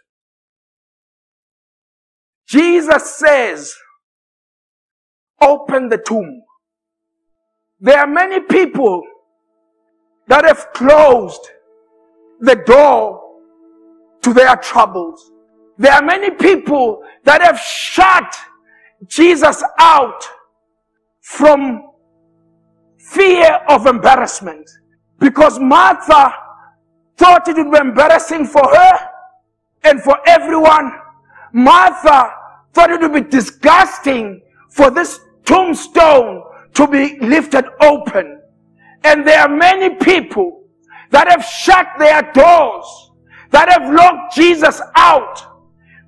Jesus 2.48 3.16
says, 3.16 3.74
open 5.42 5.88
the 5.88 5.98
tomb. 5.98 6.42
There 7.80 7.98
are 7.98 8.06
many 8.06 8.40
people 8.40 9.02
that 10.28 10.44
have 10.44 10.72
closed 10.72 11.40
the 12.40 12.56
door 12.56 13.20
to 14.22 14.32
their 14.32 14.56
troubles. 14.56 15.30
There 15.78 15.92
are 15.92 16.02
many 16.02 16.30
people 16.30 17.02
that 17.24 17.42
have 17.42 17.58
shut 17.58 18.34
Jesus 19.08 19.62
out 19.78 20.24
from 21.20 21.82
fear 22.98 23.60
of 23.68 23.86
embarrassment 23.86 24.68
because 25.18 25.58
Martha 25.58 26.34
thought 27.16 27.48
it 27.48 27.56
would 27.56 27.72
be 27.72 27.78
embarrassing 27.78 28.46
for 28.46 28.62
her 28.62 29.08
and 29.84 30.00
for 30.02 30.18
everyone. 30.26 30.92
Martha 31.52 32.32
thought 32.72 32.90
it 32.90 33.00
would 33.00 33.12
be 33.12 33.28
disgusting 33.28 34.40
for 34.70 34.90
this 34.90 35.20
tombstone 35.44 36.42
to 36.74 36.86
be 36.86 37.18
lifted 37.20 37.64
open. 37.80 38.40
And 39.04 39.26
there 39.26 39.40
are 39.40 39.48
many 39.48 39.94
people 39.96 40.64
that 41.10 41.28
have 41.28 41.44
shut 41.44 41.86
their 41.98 42.22
doors, 42.32 43.10
that 43.50 43.68
have 43.68 43.92
locked 43.92 44.34
Jesus 44.34 44.80
out 44.94 45.40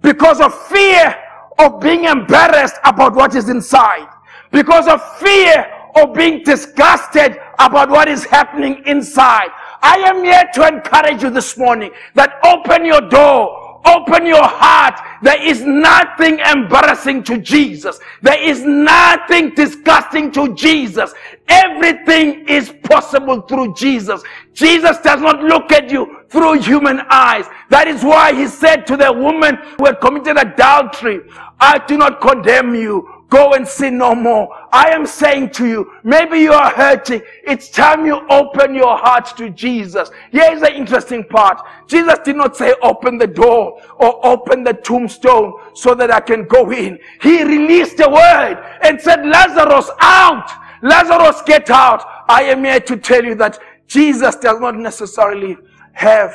because 0.03 0.41
of 0.41 0.55
fear 0.69 1.14
of 1.59 1.81
being 1.81 2.05
embarrassed 2.05 2.76
about 2.85 3.14
what 3.14 3.35
is 3.35 3.49
inside, 3.49 4.09
because 4.50 4.87
of 4.87 5.03
fear 5.19 5.67
of 5.97 6.14
being 6.14 6.43
disgusted 6.43 7.38
about 7.59 7.88
what 7.88 8.09
is 8.09 8.25
happening 8.25 8.83
inside. 8.87 9.49
I 9.83 9.97
am 9.99 10.25
here 10.25 10.45
to 10.55 10.67
encourage 10.67 11.23
you 11.23 11.31
this 11.31 11.57
morning 11.57 11.91
that 12.14 12.41
open 12.45 12.85
your 12.85 13.03
door 13.03 13.63
Open 13.85 14.26
your 14.26 14.43
heart. 14.45 14.99
There 15.23 15.43
is 15.43 15.62
nothing 15.62 16.38
embarrassing 16.41 17.25
to 17.25 17.38
Jesus. 17.38 18.00
There 18.23 18.41
is 18.43 18.62
nothing 18.64 19.55
disgusting 19.55 20.33
to 20.33 20.55
Jesus. 20.55 21.14
Everything 21.49 22.49
is 22.49 22.73
possible 22.85 23.43
through 23.43 23.75
Jesus. 23.75 24.23
Jesus 24.55 24.99
does 24.99 25.21
not 25.21 25.43
look 25.43 25.73
at 25.73 25.91
you 25.91 26.19
through 26.31 26.61
human 26.61 27.00
eyes. 27.11 27.47
That 27.71 27.88
is 27.88 28.03
why 28.05 28.35
he 28.35 28.49
said 28.49 28.87
to 28.88 28.97
the 28.97 29.12
woman 29.12 29.57
who 29.79 29.87
had 29.87 30.00
committed 30.00 30.37
adultery, 30.38 31.21
I 31.61 31.79
do 31.87 31.99
not 31.99 32.21
condemn 32.21 32.75
you. 32.75 33.13
Go 33.35 33.55
and 33.55 33.67
sin 33.67 33.99
no 33.99 34.14
more. 34.14 34.49
I 34.71 34.91
am 34.91 35.07
saying 35.07 35.50
to 35.55 35.67
you, 35.67 35.91
maybe 36.05 36.38
you 36.38 36.53
are 36.53 36.71
hurting. 36.71 37.21
It's 37.43 37.69
time 37.69 38.07
you 38.07 38.25
open 38.31 38.76
your 38.76 38.97
heart 38.97 39.37
to 39.38 39.50
Jesus. 39.50 40.09
Here's 40.31 40.61
the 40.61 40.73
interesting 40.73 41.25
part. 41.25 41.61
Jesus 41.88 42.21
did 42.25 42.37
not 42.37 42.57
say 42.57 42.76
open 42.81 43.19
the 43.19 43.26
door 43.26 43.83
or 43.97 44.25
open 44.25 44.62
the 44.62 44.75
tombstone 44.75 45.53
so 45.75 45.97
that 45.97 46.12
I 46.12 46.21
can 46.21 46.47
go 46.47 46.71
in. 46.71 46.97
He 47.23 47.43
released 47.43 47.99
a 47.99 48.09
word 48.09 48.64
and 48.83 49.00
said, 49.00 49.26
Lazarus 49.26 49.91
out. 49.99 50.49
Lazarus 50.85 51.43
get 51.45 51.71
out. 51.71 52.05
I 52.29 52.45
am 52.45 52.62
here 52.62 52.79
to 52.79 52.97
tell 52.97 53.25
you 53.25 53.35
that 53.35 53.59
Jesus 53.88 54.37
does 54.37 54.61
not 54.61 54.76
necessarily 54.76 55.57
have 55.91 56.33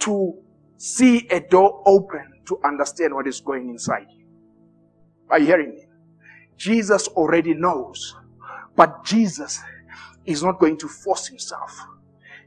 to 0.00 0.34
see 0.78 1.28
a 1.28 1.38
door 1.38 1.80
open 1.86 2.42
to 2.46 2.58
understand 2.64 3.14
what 3.14 3.28
is 3.28 3.40
going 3.40 3.68
inside. 3.68 4.08
Are 5.30 5.38
you 5.38 5.46
hearing 5.46 5.76
me? 5.76 5.87
Jesus 6.58 7.08
already 7.08 7.54
knows. 7.54 8.14
But 8.76 9.04
Jesus 9.04 9.60
is 10.26 10.42
not 10.42 10.58
going 10.58 10.76
to 10.78 10.88
force 10.88 11.26
himself. 11.28 11.70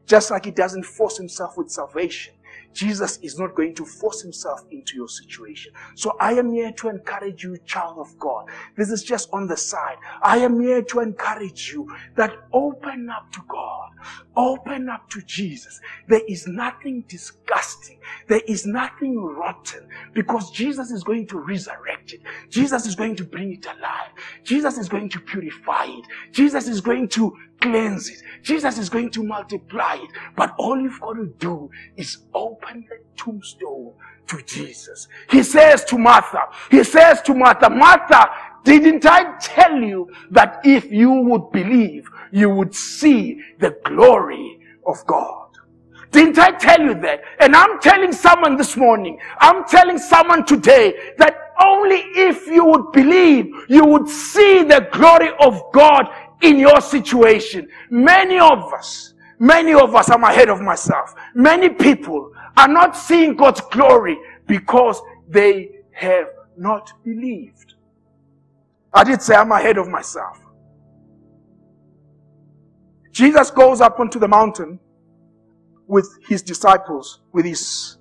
Just 0.06 0.32
like 0.32 0.46
he 0.46 0.52
doesn't 0.52 0.86
force 0.86 1.18
himself 1.18 1.58
with 1.58 1.70
salvation. 1.70 2.34
Jesus 2.74 3.18
is 3.22 3.38
not 3.38 3.56
going 3.56 3.76
to 3.76 3.86
force 3.86 4.22
himself 4.22 4.62
into 4.72 4.96
your 4.96 5.08
situation. 5.08 5.74
So 5.96 6.14
I 6.20 6.34
am 6.34 6.52
here 6.52 6.72
to 6.74 6.90
encourage 6.90 7.44
you, 7.44 7.58
child 7.66 7.98
of 8.00 8.18
God. 8.18 8.46
This 8.78 8.90
is 8.90 9.04
just 9.04 9.30
on 9.34 9.48
the 9.48 9.58
side. 9.58 9.98
I 10.24 10.38
am 10.38 10.60
here 10.62 10.82
to 10.82 11.00
encourage 11.00 11.72
you 11.74 11.88
that 12.16 12.34
open 12.54 13.10
up 13.10 13.32
to 13.34 13.42
God. 13.50 13.90
Open 14.36 14.90
up 14.90 15.10
to 15.10 15.22
Jesus. 15.24 15.82
There 16.08 16.22
is 16.28 16.48
nothing 16.48 17.04
disgusting. 17.08 18.00
There 18.28 18.42
is 18.48 18.66
nothing 18.66 19.18
rotten 19.18 19.88
because 20.14 20.52
Jesus 20.52 20.90
is 20.92 21.04
going 21.04 21.28
to 21.28 21.40
resurrect 21.40 22.14
it. 22.14 22.22
Jesus 22.50 22.86
is 22.86 22.96
going 22.96 23.16
to 23.18 23.26
bring 23.26 23.54
it 23.54 23.66
alive. 23.66 24.12
Jesus 24.44 24.78
is 24.78 24.88
going 24.88 25.10
to 25.10 25.20
purify 25.20 25.86
it. 25.86 26.06
Jesus 26.32 26.68
is 26.68 26.80
going 26.80 27.10
to 27.10 27.36
cleanse 27.60 28.10
it. 28.10 28.22
Jesus 28.42 28.78
is 28.78 28.90
going 28.90 29.10
to 29.12 29.24
multiply 29.24 29.96
it. 29.96 30.10
But 30.36 30.56
all 30.58 30.80
you've 30.80 31.00
got 31.02 31.14
to 31.14 31.34
do 31.38 31.70
is 31.98 32.20
open 32.34 32.86
the 32.90 32.98
tombstone 33.18 33.94
to 34.28 34.42
Jesus. 34.44 35.08
He 35.30 35.44
says 35.44 35.84
to 35.86 35.98
Martha, 35.98 36.44
He 36.70 36.84
says 36.84 37.22
to 37.24 37.34
Martha, 37.34 37.70
Martha, 37.70 38.30
didn't 38.64 39.06
I 39.06 39.38
tell 39.40 39.76
you 39.76 40.10
that 40.32 40.62
if 40.64 40.92
you 40.92 41.12
would 41.12 41.52
believe, 41.52 42.08
you 42.32 42.50
would 42.50 42.76
see 42.76 43.42
the 43.60 43.78
glory 43.86 44.60
of 44.86 45.06
God? 45.08 45.50
Didn't 46.12 46.40
I 46.40 46.52
tell 46.52 46.82
you 46.82 46.94
that? 47.02 47.22
And 47.40 47.56
I'm 47.56 47.80
telling 47.80 48.12
someone 48.12 48.58
this 48.58 48.78
morning, 48.78 49.20
I'm 49.40 49.66
telling 49.66 49.98
someone 49.98 50.46
today 50.46 50.94
that 51.18 51.38
only 51.62 51.98
if 52.16 52.48
you 52.48 52.66
would 52.66 52.92
believe, 52.92 53.48
you 53.70 53.86
would 53.86 54.10
see 54.10 54.64
the 54.64 54.88
glory 54.92 55.32
of 55.40 55.62
God 55.74 56.08
in 56.42 56.60
your 56.60 56.82
situation. 56.82 57.68
Many 57.90 58.40
of 58.40 58.74
us, 58.74 59.14
many 59.40 59.74
of 59.74 59.96
us, 59.96 60.10
I'm 60.12 60.24
ahead 60.24 60.50
of 60.50 60.62
myself. 60.62 61.16
Many 61.36 61.70
people 61.70 62.32
are 62.58 62.68
not 62.68 62.96
seeing 62.98 63.36
God's 63.36 63.62
glory 63.72 64.18
because 64.48 65.02
they 65.30 65.72
have 65.92 66.28
not 66.58 66.92
believed. 67.04 67.71
I 68.94 69.04
did 69.04 69.22
say 69.22 69.36
I'm 69.36 69.52
ahead 69.52 69.78
of 69.78 69.88
myself. 69.88 70.40
Jesus 73.12 73.52
goes 73.52 73.82
up 73.82 74.00
onto 74.00 74.20
the 74.20 74.28
mountain 74.28 74.80
with 75.88 76.08
his 76.28 76.42
disciples, 76.42 77.22
with 77.34 77.46
his 77.46 77.98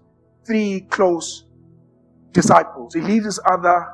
three 0.47 0.83
close 0.91 1.45
disciples. 2.33 2.95
He 2.95 3.01
leaves 3.01 3.25
his 3.25 3.41
other 3.45 3.87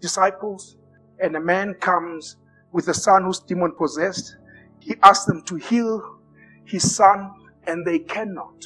disciples, 0.00 0.76
and 1.20 1.36
a 1.36 1.40
man 1.40 1.74
comes 1.74 2.36
with 2.72 2.88
a 2.88 2.94
son 2.94 3.24
who's 3.24 3.40
demon 3.40 3.72
possessed. 3.76 4.36
He 4.80 4.94
asks 5.02 5.26
them 5.26 5.42
to 5.42 5.56
heal 5.56 6.20
his 6.64 6.94
son, 6.94 7.30
and 7.66 7.86
they 7.86 7.98
cannot. 7.98 8.64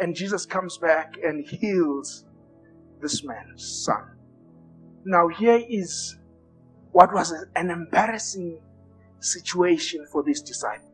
And 0.00 0.14
Jesus 0.14 0.44
comes 0.44 0.78
back 0.78 1.14
and 1.24 1.46
heals 1.46 2.24
this 3.00 3.24
man's 3.24 3.84
son. 3.84 4.13
Now, 5.04 5.28
here 5.28 5.62
is 5.68 6.16
what 6.92 7.12
was 7.12 7.32
an 7.56 7.70
embarrassing 7.70 8.58
situation 9.20 10.06
for 10.10 10.22
these 10.22 10.40
disciples. 10.40 10.93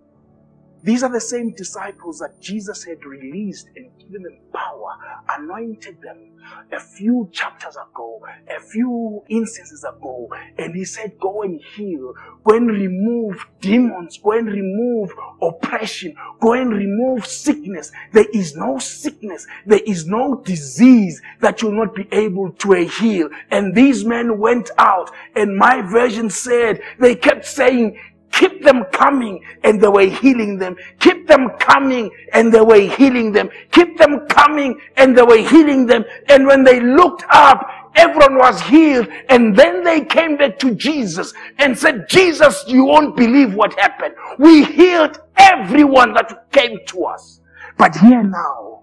These 0.82 1.02
are 1.02 1.12
the 1.12 1.20
same 1.20 1.52
disciples 1.52 2.18
that 2.20 2.40
Jesus 2.40 2.84
had 2.84 3.04
released 3.04 3.68
and 3.76 3.90
given 3.98 4.22
them 4.22 4.38
power, 4.52 4.96
anointed 5.28 6.00
them 6.02 6.30
a 6.72 6.80
few 6.80 7.28
chapters 7.32 7.76
ago, 7.76 8.20
a 8.48 8.60
few 8.60 9.22
instances 9.28 9.84
ago. 9.84 10.28
And 10.58 10.74
he 10.74 10.84
said, 10.84 11.18
Go 11.20 11.42
and 11.42 11.60
heal, 11.60 12.14
go 12.44 12.56
and 12.56 12.68
remove 12.68 13.46
demons, 13.60 14.18
go 14.22 14.32
and 14.32 14.48
remove 14.48 15.12
oppression, 15.42 16.14
go 16.40 16.54
and 16.54 16.72
remove 16.72 17.26
sickness. 17.26 17.92
There 18.12 18.28
is 18.32 18.56
no 18.56 18.78
sickness, 18.78 19.46
there 19.66 19.80
is 19.86 20.06
no 20.06 20.40
disease 20.42 21.20
that 21.40 21.62
you'll 21.62 21.72
not 21.72 21.94
be 21.94 22.08
able 22.12 22.52
to 22.52 22.72
heal. 22.86 23.28
And 23.50 23.74
these 23.74 24.04
men 24.04 24.38
went 24.38 24.70
out, 24.78 25.10
and 25.36 25.56
my 25.56 25.82
version 25.82 26.30
said, 26.30 26.80
they 26.98 27.14
kept 27.14 27.44
saying, 27.44 27.98
Keep 28.40 28.64
them 28.64 28.84
coming 28.92 29.44
and 29.64 29.80
they 29.82 29.88
were 29.88 30.06
healing 30.08 30.58
them. 30.58 30.76
Keep 31.00 31.28
them 31.28 31.50
coming 31.60 32.10
and 32.32 32.52
they 32.54 32.62
were 32.62 32.80
healing 32.80 33.32
them. 33.32 33.50
Keep 33.72 33.98
them 33.98 34.26
coming 34.28 34.80
and 34.96 35.16
they 35.18 35.22
were 35.22 35.38
healing 35.38 35.86
them. 35.86 36.04
And 36.30 36.46
when 36.46 36.64
they 36.64 36.80
looked 36.80 37.24
up, 37.30 37.68
everyone 37.96 38.38
was 38.38 38.62
healed. 38.62 39.08
And 39.28 39.56
then 39.56 39.84
they 39.84 40.02
came 40.06 40.38
back 40.38 40.58
to 40.60 40.74
Jesus 40.74 41.34
and 41.58 41.78
said, 41.78 42.08
Jesus, 42.08 42.64
you 42.68 42.86
won't 42.86 43.16
believe 43.16 43.54
what 43.54 43.78
happened. 43.78 44.16
We 44.38 44.64
healed 44.64 45.20
everyone 45.36 46.14
that 46.14 46.50
came 46.52 46.78
to 46.88 47.04
us. 47.04 47.42
But 47.78 47.96
here 47.96 48.24
now, 48.24 48.82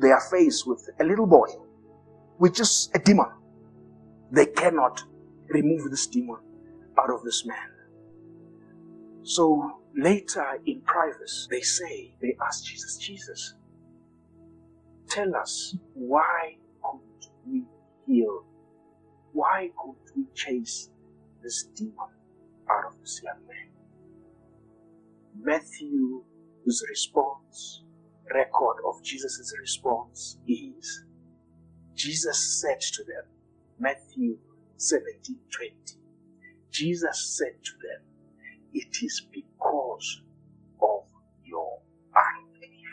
they 0.00 0.10
are 0.10 0.22
faced 0.30 0.66
with 0.68 0.88
a 1.00 1.04
little 1.04 1.26
boy 1.26 1.48
which 2.38 2.60
is 2.60 2.90
a 2.94 3.00
demon. 3.00 3.26
They 4.32 4.46
cannot 4.46 5.02
remove 5.48 5.90
this 5.90 6.06
demon 6.08 6.38
out 6.98 7.10
of 7.10 7.24
this 7.24 7.46
man. 7.46 7.77
So 9.28 9.82
later 9.94 10.58
in 10.64 10.80
private, 10.80 11.30
they 11.50 11.60
say, 11.60 12.14
they 12.22 12.34
ask 12.42 12.64
Jesus, 12.64 12.96
Jesus, 12.96 13.54
tell 15.10 15.36
us 15.36 15.76
why 15.92 16.56
could 16.82 17.28
we 17.46 17.66
heal? 18.06 18.46
Why 19.32 19.68
could 19.76 19.98
we 20.16 20.24
chase 20.34 20.88
this 21.42 21.68
demon 21.76 21.92
out 22.70 22.86
of 22.86 22.98
this 23.02 23.20
young 23.22 23.46
man? 23.46 23.68
Matthew's 25.38 26.82
response, 26.88 27.84
record 28.34 28.76
of 28.86 29.04
Jesus' 29.04 29.52
response 29.60 30.38
is 30.46 31.04
Jesus 31.94 32.62
said 32.62 32.80
to 32.80 33.04
them, 33.04 33.24
Matthew 33.78 34.38
17 34.78 35.36
20, 35.54 35.74
Jesus 36.70 37.36
said 37.36 37.62
to 37.62 37.72
them, 37.72 38.17
it 38.72 39.02
is 39.02 39.26
because 39.32 40.22
of 40.80 41.04
your 41.44 41.80
unbelief. 42.14 42.88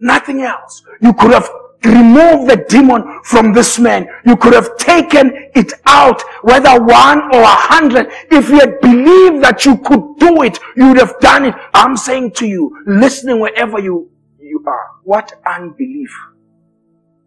Nothing 0.00 0.42
else. 0.42 0.82
You 1.00 1.12
could 1.14 1.32
have 1.32 1.48
removed 1.84 2.50
the 2.50 2.64
demon 2.68 3.20
from 3.24 3.52
this 3.52 3.78
man. 3.78 4.08
You 4.24 4.36
could 4.36 4.52
have 4.52 4.76
taken 4.76 5.50
it 5.54 5.72
out, 5.86 6.22
whether 6.42 6.80
one 6.80 7.34
or 7.34 7.42
a 7.42 7.46
hundred. 7.46 8.06
If 8.30 8.48
you 8.48 8.60
had 8.60 8.80
believed 8.80 9.42
that 9.44 9.64
you 9.64 9.78
could 9.78 10.16
do 10.18 10.42
it, 10.42 10.58
you 10.76 10.88
would 10.88 10.98
have 10.98 11.18
done 11.20 11.46
it. 11.46 11.54
I'm 11.74 11.96
saying 11.96 12.32
to 12.32 12.46
you, 12.46 12.82
listening 12.86 13.40
wherever 13.40 13.78
you, 13.78 14.10
you 14.38 14.62
are, 14.66 14.90
what 15.02 15.40
unbelief 15.46 16.16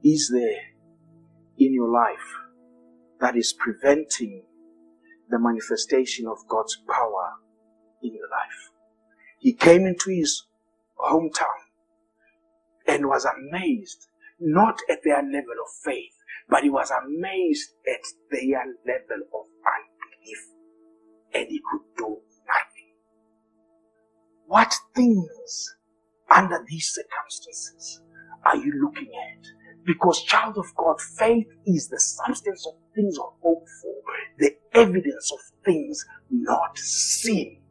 is 0.04 0.30
there 0.30 0.62
in 1.58 1.74
your 1.74 1.90
life 1.90 2.36
that 3.20 3.36
is 3.36 3.54
preventing 3.54 4.44
the 5.30 5.40
manifestation 5.40 6.28
of 6.28 6.48
God's 6.48 6.78
power 6.88 7.34
in 8.02 8.14
your 8.14 8.30
life. 8.30 8.72
He 9.40 9.54
came 9.54 9.86
into 9.86 10.10
his 10.12 10.44
hometown 10.98 11.62
and 12.88 13.08
was 13.08 13.26
amazed, 13.26 14.08
not 14.40 14.80
at 14.90 15.00
their 15.04 15.22
level 15.22 15.56
of 15.64 15.72
faith, 15.84 16.14
but 16.50 16.64
he 16.64 16.70
was 16.70 16.92
amazed 16.92 17.72
at 17.88 18.02
their 18.32 18.64
level 18.86 19.26
of 19.34 19.46
unbelief. 19.66 20.42
And 21.34 21.48
he 21.50 21.60
could 21.60 21.82
do 21.98 22.18
nothing. 22.48 22.94
What 24.46 24.74
things 24.96 25.76
under 26.30 26.64
these 26.68 26.94
circumstances 26.94 28.02
are 28.46 28.58
you 28.58 28.72
looking 28.82 29.10
at? 29.10 29.46
Because, 29.86 30.24
child 30.24 30.58
of 30.58 30.66
God, 30.76 31.00
faith 31.00 31.48
is 31.66 31.88
the 31.88 32.00
substance 32.00 32.66
of 32.68 32.74
things 32.96 33.18
hoped 33.20 33.70
for, 33.82 33.94
the 34.40 34.56
evidence 34.74 35.32
of 35.32 35.40
things 35.64 36.04
not 36.30 36.78
seen. 36.78 37.62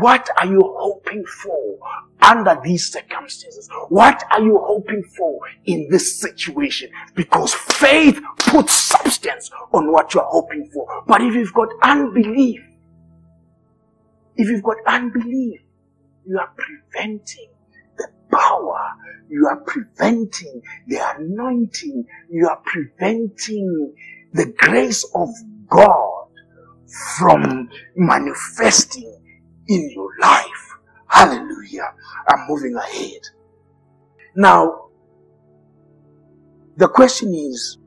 What 0.00 0.28
are 0.38 0.46
you 0.46 0.74
hoping 0.78 1.24
for 1.26 1.78
under 2.22 2.58
these 2.64 2.90
circumstances? 2.90 3.68
What 3.88 4.24
are 4.30 4.40
you 4.40 4.58
hoping 4.62 5.02
for 5.16 5.40
in 5.66 5.88
this 5.90 6.20
situation? 6.20 6.90
Because 7.14 7.52
faith 7.52 8.20
puts 8.38 8.72
substance 8.72 9.50
on 9.72 9.92
what 9.92 10.14
you're 10.14 10.24
hoping 10.24 10.70
for. 10.72 11.04
But 11.06 11.20
if 11.20 11.34
you've 11.34 11.52
got 11.52 11.68
unbelief, 11.82 12.60
if 14.36 14.48
you've 14.48 14.62
got 14.62 14.78
unbelief, 14.86 15.60
you 16.26 16.38
are 16.38 16.50
preventing 16.56 17.48
power, 18.36 18.92
you 19.28 19.46
are 19.46 19.60
preventing 19.60 20.62
the 20.86 20.98
anointing, 21.16 22.04
you 22.30 22.48
are 22.48 22.60
preventing 22.64 23.94
the 24.32 24.52
grace 24.58 25.04
of 25.14 25.28
God 25.68 26.28
from 27.16 27.68
manifesting 27.96 29.20
in 29.68 29.90
your 29.90 30.10
life. 30.20 30.78
Hallelujah. 31.08 31.92
I'm 32.28 32.46
moving 32.48 32.74
ahead. 32.76 33.20
Now, 34.34 34.88
the 36.76 36.88
question 36.88 37.34
is, 37.34 37.78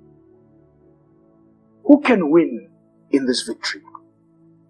who 1.84 2.02
can 2.02 2.30
win 2.32 2.70
in 3.12 3.26
this 3.26 3.44
victory? 3.44 3.82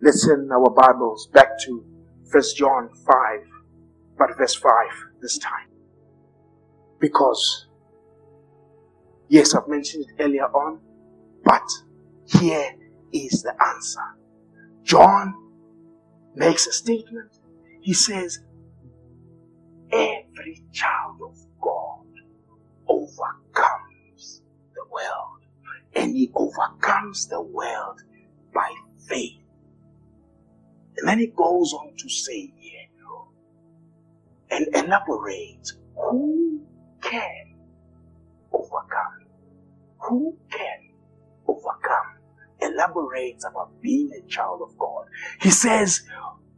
Let's 0.01 0.25
send 0.25 0.51
our 0.51 0.69
Bibles 0.69 1.27
back 1.27 1.59
to 1.65 1.85
1 2.31 2.43
John 2.55 2.89
5, 3.05 3.39
but 4.17 4.37
verse 4.37 4.55
5 4.55 4.71
this 5.21 5.37
time. 5.37 5.68
Because, 6.99 7.67
yes, 9.27 9.55
I've 9.55 9.67
mentioned 9.67 10.05
it 10.07 10.23
earlier 10.23 10.45
on, 10.45 10.79
but 11.43 11.67
here 12.25 12.75
is 13.13 13.41
the 13.43 13.53
answer. 13.63 14.01
John 14.83 15.33
makes 16.35 16.67
a 16.67 16.71
statement. 16.71 17.31
He 17.81 17.93
says, 17.93 18.39
Every 19.91 20.63
child 20.71 21.19
of 21.25 21.37
God 21.61 22.05
overcomes 22.87 24.41
the 24.75 24.83
world. 24.91 25.41
And 25.95 26.15
he 26.15 26.31
overcomes 26.35 27.27
the 27.27 27.41
world 27.41 27.99
by 28.53 28.71
faith. 29.07 29.41
And 30.97 31.07
then 31.07 31.19
he 31.19 31.27
goes 31.27 31.73
on 31.73 31.93
to 31.97 32.09
say 32.09 32.53
here 32.57 32.79
and 34.51 34.67
elaborate 34.73 35.71
who 35.95 36.61
can 37.01 37.55
overcome? 38.51 39.25
Who 40.07 40.37
can 40.51 40.89
overcome? 41.47 42.17
Elaborates 42.61 43.45
about 43.49 43.81
being 43.81 44.11
a 44.13 44.27
child 44.27 44.61
of 44.61 44.77
God. 44.77 45.05
He 45.41 45.49
says, 45.49 46.01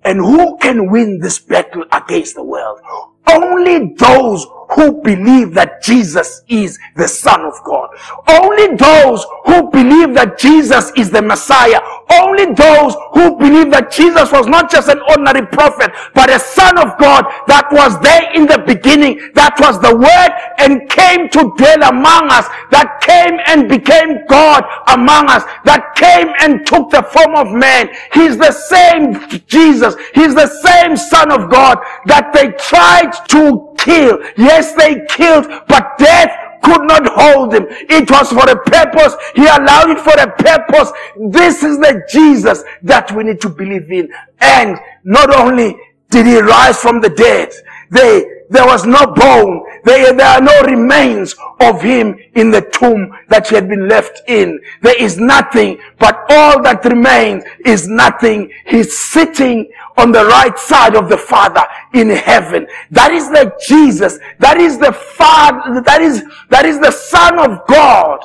and 0.04 0.19
who 0.19 0.58
can 0.58 0.89
win 0.89 1.19
this 1.19 1.39
battle 1.39 1.86
against 1.91 2.36
the 2.36 2.43
world? 2.43 2.80
Only 3.27 3.93
those 3.97 4.47
who 4.71 5.01
believe 5.01 5.54
that 5.54 5.84
Jesus 5.84 6.41
is 6.47 6.80
the 6.95 7.08
Son 7.08 7.41
of 7.41 7.54
God. 7.63 7.89
Only 8.27 8.75
those 8.75 9.25
who 9.45 9.69
believe 9.69 10.15
that 10.15 10.39
Jesus 10.39 10.91
is 10.97 11.12
the 11.12 11.21
Messiah. 11.21 11.80
Only 12.19 12.54
those 12.54 12.95
who 13.13 13.38
believe 13.38 13.71
that 13.71 13.91
Jesus 13.91 14.32
was 14.32 14.47
not 14.47 14.69
just 14.71 14.89
an 14.89 15.00
ordinary 15.10 15.45
prophet, 15.47 15.91
but 16.13 16.30
a 16.30 16.39
Son 16.39 16.78
of 16.78 16.97
God 17.00 17.26
that 17.47 17.69
was 17.71 18.00
there 18.02 18.34
in 18.36 18.45
the 18.47 18.60
beginning, 18.67 19.32
that 19.36 19.56
was 19.60 19.80
the 19.80 19.95
Word 19.95 20.32
and 20.60 20.89
came 20.89 21.30
to 21.30 21.54
dwell 21.58 21.84
among 21.89 22.30
us, 22.32 22.47
that 22.71 23.00
came 23.02 23.39
and 23.47 23.69
became 23.69 24.26
God 24.28 24.63
among 24.89 25.30
us, 25.30 25.43
that 25.65 25.95
came 25.95 26.34
and 26.39 26.65
took 26.65 26.89
the 26.91 27.04
form 27.04 27.36
of 27.36 27.54
man. 27.54 27.89
He's 28.13 28.38
the 28.38 28.52
same 28.52 29.15
Jesus. 29.47 29.95
He's 30.13 30.36
the 30.36 30.47
same 30.47 30.97
Son 30.97 31.32
of 31.32 31.50
God 31.50 31.78
that 32.06 32.34
they 32.34 32.52
tried 32.60 33.12
to 33.30 33.74
kill. 33.78 34.19
Yes, 34.38 34.74
they 34.76 35.06
killed, 35.10 35.47
but 35.67 35.97
death 35.97 36.32
could 36.62 36.82
not 36.84 37.08
hold 37.08 37.54
him. 37.54 37.65
It 37.69 38.10
was 38.10 38.30
for 38.30 38.50
a 38.50 38.56
purpose. 38.63 39.15
He 39.36 39.43
allowed 39.45 39.89
it 39.91 40.00
for 40.00 40.13
a 40.19 40.32
purpose. 40.32 40.91
This 41.30 41.63
is 41.63 41.78
the 41.78 42.04
Jesus 42.10 42.63
that 42.84 43.12
we 43.12 43.24
need 43.24 43.41
to 43.41 43.50
believe 43.50 43.91
in. 43.91 44.10
And 44.39 44.78
not 45.04 45.34
only 45.36 45.76
did 46.10 46.26
he 46.26 46.39
rise 46.39 46.78
from 46.78 47.02
the 47.02 47.10
dead, 47.10 47.52
they, 47.89 48.26
there 48.50 48.65
was 48.65 48.86
no 48.86 49.06
bone. 49.06 49.63
There, 49.84 50.13
there 50.13 50.28
are 50.28 50.41
no 50.41 50.62
remains 50.63 51.36
of 51.60 51.82
him 51.82 52.17
in 52.36 52.52
the 52.52 52.62
tomb 52.62 53.12
that 53.30 53.47
he 53.47 53.56
had 53.56 53.69
been 53.69 53.88
left 53.88 54.21
in. 54.28 54.60
There 54.82 55.02
is 55.02 55.17
nothing, 55.17 55.80
but 56.00 56.11
all 56.31 56.61
that 56.63 56.83
remains 56.85 57.43
is 57.65 57.87
nothing. 57.87 58.51
He's 58.65 58.97
sitting 58.97 59.71
on 59.97 60.11
the 60.11 60.25
right 60.25 60.57
side 60.57 60.95
of 60.95 61.09
the 61.09 61.17
Father 61.17 61.63
in 61.93 62.09
heaven. 62.09 62.67
That 62.91 63.11
is 63.11 63.29
the 63.29 63.53
Jesus. 63.67 64.17
That 64.39 64.57
is 64.57 64.77
the 64.77 64.93
Father. 64.93 65.81
That 65.81 66.01
is, 66.01 66.23
that 66.49 66.65
is 66.65 66.79
the 66.79 66.91
Son 66.91 67.39
of 67.39 67.65
God 67.67 68.19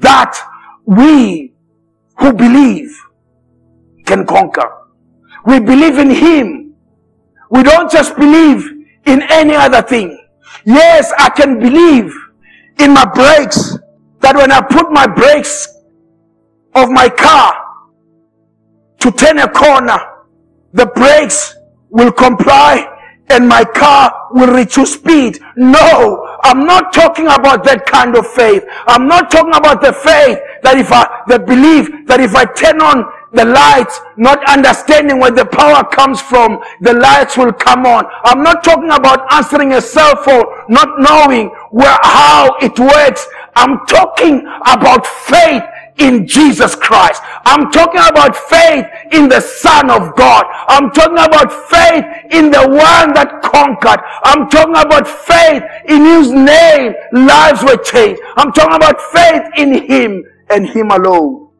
that 0.00 0.38
we 0.86 1.52
who 2.18 2.32
believe 2.32 2.90
can 4.06 4.26
conquer. 4.26 4.68
We 5.44 5.60
believe 5.60 5.98
in 5.98 6.10
Him. 6.10 6.74
We 7.50 7.62
don't 7.62 7.90
just 7.90 8.16
believe 8.16 8.64
in 9.06 9.22
any 9.30 9.54
other 9.54 9.82
thing. 9.82 10.18
Yes, 10.64 11.12
I 11.18 11.30
can 11.30 11.58
believe 11.58 12.12
in 12.78 12.94
my 12.94 13.04
brakes 13.04 13.76
that 14.20 14.36
when 14.36 14.52
I 14.52 14.60
put 14.60 14.90
my 14.92 15.06
brakes 15.06 15.68
of 16.74 16.90
my 16.90 17.08
car 17.08 17.54
to 19.00 19.10
turn 19.12 19.38
a 19.38 19.48
corner, 19.50 19.98
the 20.72 20.86
brakes 20.86 21.56
will 21.90 22.12
comply 22.12 22.88
and 23.30 23.48
my 23.48 23.64
car 23.64 24.28
will 24.32 24.52
reach 24.54 24.74
speed. 24.86 25.38
No, 25.56 26.38
I'm 26.42 26.66
not 26.66 26.92
talking 26.92 27.26
about 27.26 27.64
that 27.64 27.86
kind 27.86 28.16
of 28.16 28.26
faith. 28.26 28.64
I'm 28.86 29.08
not 29.08 29.30
talking 29.30 29.54
about 29.54 29.80
the 29.80 29.92
faith 29.92 30.38
that 30.62 30.76
if 30.78 30.92
I, 30.92 31.22
the 31.28 31.38
belief 31.38 31.88
that 32.06 32.20
if 32.20 32.34
I 32.34 32.44
turn 32.44 32.80
on 32.80 33.04
the 33.32 33.46
lights, 33.46 33.98
not 34.18 34.44
understanding 34.48 35.18
where 35.18 35.30
the 35.30 35.46
power 35.46 35.82
comes 35.84 36.20
from, 36.20 36.62
the 36.82 36.92
lights 36.92 37.36
will 37.38 37.52
come 37.52 37.86
on. 37.86 38.04
I'm 38.24 38.42
not 38.42 38.62
talking 38.62 38.90
about 38.90 39.32
answering 39.32 39.72
a 39.72 39.80
cell 39.80 40.14
phone, 40.22 40.44
not 40.68 41.00
knowing 41.00 41.48
where, 41.70 41.98
how 42.02 42.54
it 42.60 42.78
works. 42.78 43.26
I'm 43.56 43.86
talking 43.86 44.40
about 44.66 45.06
faith 45.06 45.62
in 46.02 46.26
Jesus 46.26 46.76
Christ. 46.76 47.22
I'm 47.46 47.70
talking 47.72 48.00
about 48.00 48.36
faith 48.36 48.86
in 49.12 49.28
the 49.28 49.40
Son 49.40 49.90
of 49.90 50.16
God. 50.16 50.44
I'm 50.68 50.90
talking 50.92 51.18
about 51.18 51.52
faith 51.70 52.04
in 52.32 52.50
the 52.50 52.62
one 52.68 53.14
that 53.14 53.40
conquered. 53.44 54.00
I'm 54.24 54.50
talking 54.50 54.76
about 54.76 55.08
faith 55.08 55.64
in 55.88 56.02
whose 56.04 56.30
name 56.32 56.94
lives 57.12 57.64
were 57.64 57.78
changed. 57.78 58.22
I'm 58.36 58.52
talking 58.52 58.76
about 58.76 59.00
faith 59.12 59.42
in 59.58 59.84
Him 59.86 60.24
and 60.50 60.68
Him 60.68 60.90
alone. 60.92 61.50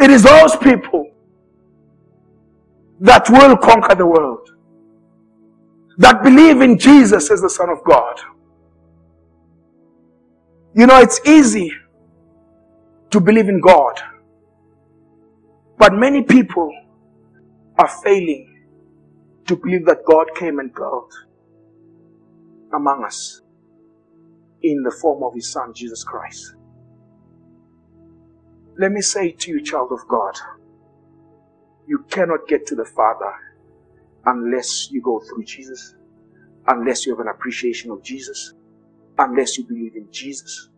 It 0.00 0.10
is 0.10 0.24
those 0.24 0.56
people 0.56 1.10
that 3.00 3.28
will 3.30 3.56
conquer 3.56 3.94
the 3.96 4.06
world. 4.06 4.48
That 5.98 6.22
believe 6.24 6.60
in 6.62 6.78
Jesus 6.78 7.30
as 7.30 7.42
the 7.42 7.50
Son 7.50 7.70
of 7.70 7.84
God. 7.84 8.20
You 10.76 10.86
know, 10.88 10.98
it's 10.98 11.20
easy 11.24 11.72
to 13.10 13.20
believe 13.20 13.48
in 13.48 13.60
God. 13.60 14.00
But 15.78 15.94
many 15.94 16.22
people 16.22 16.72
are 17.78 17.88
failing 18.02 18.66
to 19.46 19.56
believe 19.56 19.86
that 19.86 20.04
God 20.04 20.26
came 20.34 20.58
and 20.58 20.74
dwelt 20.74 21.12
among 22.72 23.04
us 23.04 23.40
in 24.62 24.82
the 24.82 24.90
form 24.90 25.22
of 25.22 25.34
His 25.34 25.52
Son, 25.52 25.72
Jesus 25.74 26.02
Christ. 26.02 26.56
Let 28.76 28.90
me 28.90 29.00
say 29.00 29.30
to 29.30 29.50
you, 29.52 29.62
child 29.62 29.92
of 29.92 30.00
God, 30.08 30.34
you 31.86 32.04
cannot 32.10 32.48
get 32.48 32.66
to 32.66 32.74
the 32.74 32.84
Father 32.84 33.32
unless 34.24 34.90
you 34.90 35.00
go 35.02 35.20
through 35.20 35.44
Jesus, 35.44 35.94
unless 36.66 37.06
you 37.06 37.12
have 37.12 37.20
an 37.20 37.28
appreciation 37.28 37.92
of 37.92 38.02
Jesus, 38.02 38.54
unless 39.18 39.58
you 39.58 39.64
believe 39.66 39.96
in 39.96 40.08
Jesus. 40.10 40.68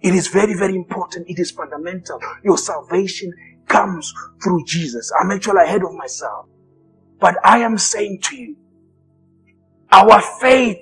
It 0.00 0.14
is 0.14 0.26
very, 0.28 0.54
very 0.54 0.74
important. 0.74 1.28
It 1.28 1.38
is 1.38 1.50
fundamental. 1.50 2.20
Your 2.44 2.58
salvation 2.58 3.32
comes 3.68 4.12
through 4.42 4.64
Jesus. 4.64 5.10
I'm 5.20 5.30
actually 5.30 5.62
ahead 5.62 5.82
of 5.82 5.94
myself. 5.94 6.46
But 7.20 7.36
I 7.44 7.58
am 7.58 7.78
saying 7.78 8.20
to 8.24 8.36
you, 8.36 8.56
our 9.92 10.20
faith 10.40 10.78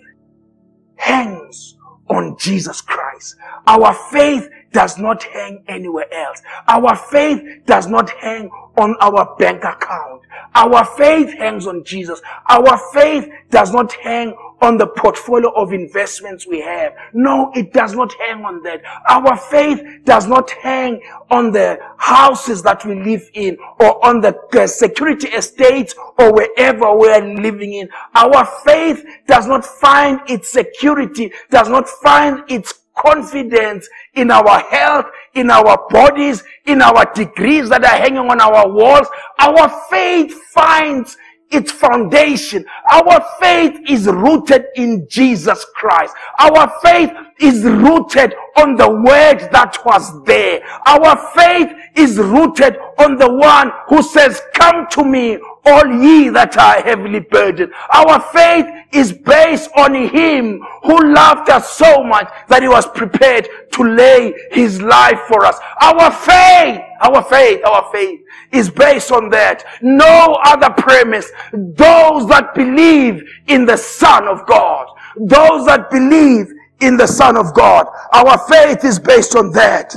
hangs 0.97 1.77
on 2.09 2.37
Jesus 2.39 2.81
Christ. 2.81 3.37
Our 3.67 3.93
faith 4.11 4.49
does 4.73 4.99
not 4.99 5.23
hang 5.23 5.65
anywhere 5.69 6.13
else. 6.13 6.41
Our 6.69 6.97
faith 6.97 7.43
does 7.67 7.87
not 7.87 8.11
hang 8.11 8.51
on 8.77 8.97
our 9.01 9.37
bank 9.39 9.65
account. 9.65 10.23
Our 10.55 10.85
faith 10.85 11.33
hangs 11.39 11.67
on 11.67 11.85
Jesus. 11.85 12.21
Our 12.49 12.79
faith 12.93 13.29
does 13.51 13.73
not 13.73 13.93
hang 13.93 14.35
on 14.63 14.77
the 14.77 14.87
portfolio 14.87 15.51
of 15.51 15.73
investments 15.73 16.47
we 16.47 16.61
have. 16.61 16.95
No, 17.13 17.51
it 17.55 17.73
does 17.73 17.95
not 17.95 18.13
hang 18.15 18.45
on 18.45 18.63
that. 18.63 18.83
Our 19.09 19.37
faith 19.37 19.81
does 20.05 20.27
not 20.27 20.51
hang 20.51 21.01
on 21.31 21.53
the 21.53 21.79
houses 21.97 22.63
that 22.63 22.85
we 22.85 22.95
live 23.03 23.29
in 23.35 23.57
or 23.79 24.05
on 24.05 24.21
the 24.21 24.67
security 24.67 25.29
estates 25.29 25.95
or 26.19 26.33
wherever 26.33 26.95
we 26.95 27.09
are 27.09 27.27
living 27.27 27.75
in. 27.75 27.89
Our 28.15 28.45
faith 28.65 29.05
does 29.27 29.47
not 29.47 29.65
find 29.65 30.21
its 30.29 30.51
security, 30.51 31.33
does 31.51 31.69
not 31.69 31.89
find 31.89 32.43
its 32.49 32.80
confidence 33.01 33.89
in 34.15 34.31
our 34.31 34.61
health, 34.61 35.07
in 35.35 35.51
our 35.51 35.87
bodies, 35.91 36.43
in 36.67 36.83
our 36.83 37.05
degrees 37.15 37.69
that 37.69 37.85
are 37.85 37.99
hanging 37.99 38.19
on 38.19 38.41
our 38.41 38.69
walls. 38.71 39.09
Our 39.39 39.69
faith 39.91 40.35
finds 40.53 41.17
its 41.51 41.73
foundation. 41.73 42.65
Our 42.93 43.25
faith 43.41 43.81
is 43.89 44.07
rooted 44.07 44.67
in 44.77 45.07
Jesus 45.11 45.65
Christ. 45.75 46.15
Our 46.39 46.73
faith 46.81 47.11
is 47.41 47.65
rooted 47.65 48.35
on 48.57 48.77
the 48.77 48.89
word 48.89 49.49
that 49.51 49.79
was 49.85 50.23
there. 50.25 50.63
Our 50.87 51.17
faith 51.35 51.73
is 51.97 52.19
rooted 52.19 52.77
on 52.99 53.17
the 53.17 53.33
one 53.33 53.73
who 53.89 54.03
says, 54.03 54.41
come 54.55 54.87
to 54.93 55.05
me, 55.05 55.39
all 55.65 55.87
ye 55.87 56.29
that 56.29 56.57
are 56.57 56.81
heavily 56.83 57.21
burdened. 57.21 57.73
Our 57.93 58.21
faith 58.33 58.67
is 58.93 59.13
based 59.13 59.71
on 59.77 59.95
him 59.95 60.61
who 60.83 61.13
loved 61.15 61.49
us 61.51 61.71
so 61.77 62.03
much 62.03 62.29
that 62.49 62.63
he 62.63 62.69
was 62.69 62.87
prepared 62.89 63.49
to 63.73 63.83
lay 63.85 64.35
his 64.51 64.83
life 64.83 65.21
for 65.29 65.45
us. 65.45 65.59
Our 65.81 66.11
faith, 66.11 66.81
our 67.03 67.23
faith, 67.25 67.65
our 67.65 67.91
faith 67.93 68.21
is 68.53 68.69
based 68.71 69.13
on 69.13 69.31
that. 69.31 69.65
No 69.83 70.39
other 70.45 70.71
premise. 70.71 71.31
Those 71.53 72.29
that 72.29 72.55
believe 72.55 73.23
in 73.47 73.65
the 73.65 73.77
Son 73.77 74.27
of 74.27 74.47
God, 74.47 74.89
those 75.17 75.67
that 75.67 75.91
believe 75.91 76.47
in 76.81 76.97
the 76.97 77.07
Son 77.07 77.37
of 77.37 77.55
God, 77.55 77.87
our 78.13 78.39
faith 78.49 78.85
is 78.85 78.99
based 78.99 79.37
on 79.37 79.53
that. 79.53 79.95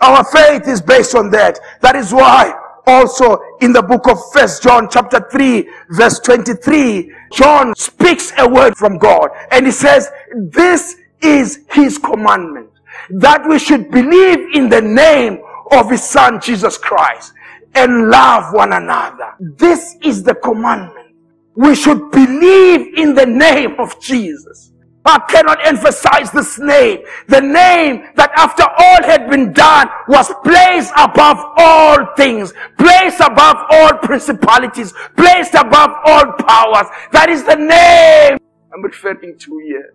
Our 0.00 0.24
faith 0.24 0.68
is 0.68 0.80
based 0.80 1.14
on 1.14 1.30
that. 1.30 1.58
That 1.80 1.96
is 1.96 2.12
why 2.12 2.54
also 2.88 3.40
in 3.60 3.72
the 3.72 3.82
book 3.82 4.08
of 4.08 4.18
First 4.32 4.62
John 4.62 4.88
chapter 4.90 5.20
3 5.30 5.68
verse 5.90 6.18
23, 6.20 7.12
John 7.32 7.74
speaks 7.76 8.32
a 8.38 8.48
word 8.48 8.76
from 8.76 8.98
God 8.98 9.30
and 9.50 9.66
he 9.66 9.72
says, 9.72 10.08
this 10.34 10.96
is 11.20 11.64
his 11.70 11.98
commandment 11.98 12.70
that 13.10 13.46
we 13.48 13.58
should 13.58 13.90
believe 13.90 14.54
in 14.54 14.68
the 14.68 14.80
name 14.80 15.40
of 15.72 15.90
his 15.90 16.02
son 16.02 16.40
Jesus 16.40 16.78
Christ 16.78 17.32
and 17.74 18.08
love 18.08 18.54
one 18.54 18.72
another. 18.72 19.34
This 19.38 19.96
is 20.02 20.22
the 20.22 20.34
commandment. 20.34 21.14
We 21.54 21.74
should 21.74 22.10
believe 22.10 22.96
in 22.96 23.14
the 23.14 23.26
name 23.26 23.76
of 23.78 24.00
Jesus. 24.00 24.67
I 25.04 25.18
cannot 25.30 25.64
emphasize 25.66 26.30
this 26.32 26.58
name. 26.58 27.00
The 27.28 27.40
name 27.40 28.04
that 28.16 28.30
after 28.36 28.64
all 28.64 29.02
had 29.02 29.30
been 29.30 29.52
done 29.52 29.88
was 30.08 30.30
placed 30.44 30.92
above 30.98 31.38
all 31.56 32.06
things, 32.16 32.52
placed 32.78 33.20
above 33.20 33.56
all 33.70 33.92
principalities, 33.94 34.92
placed 35.16 35.54
above 35.54 35.90
all 36.04 36.32
powers. 36.32 36.88
That 37.12 37.28
is 37.30 37.44
the 37.44 37.56
name 37.56 38.38
I'm 38.74 38.82
referring 38.82 39.38
to 39.38 39.58
here. 39.64 39.94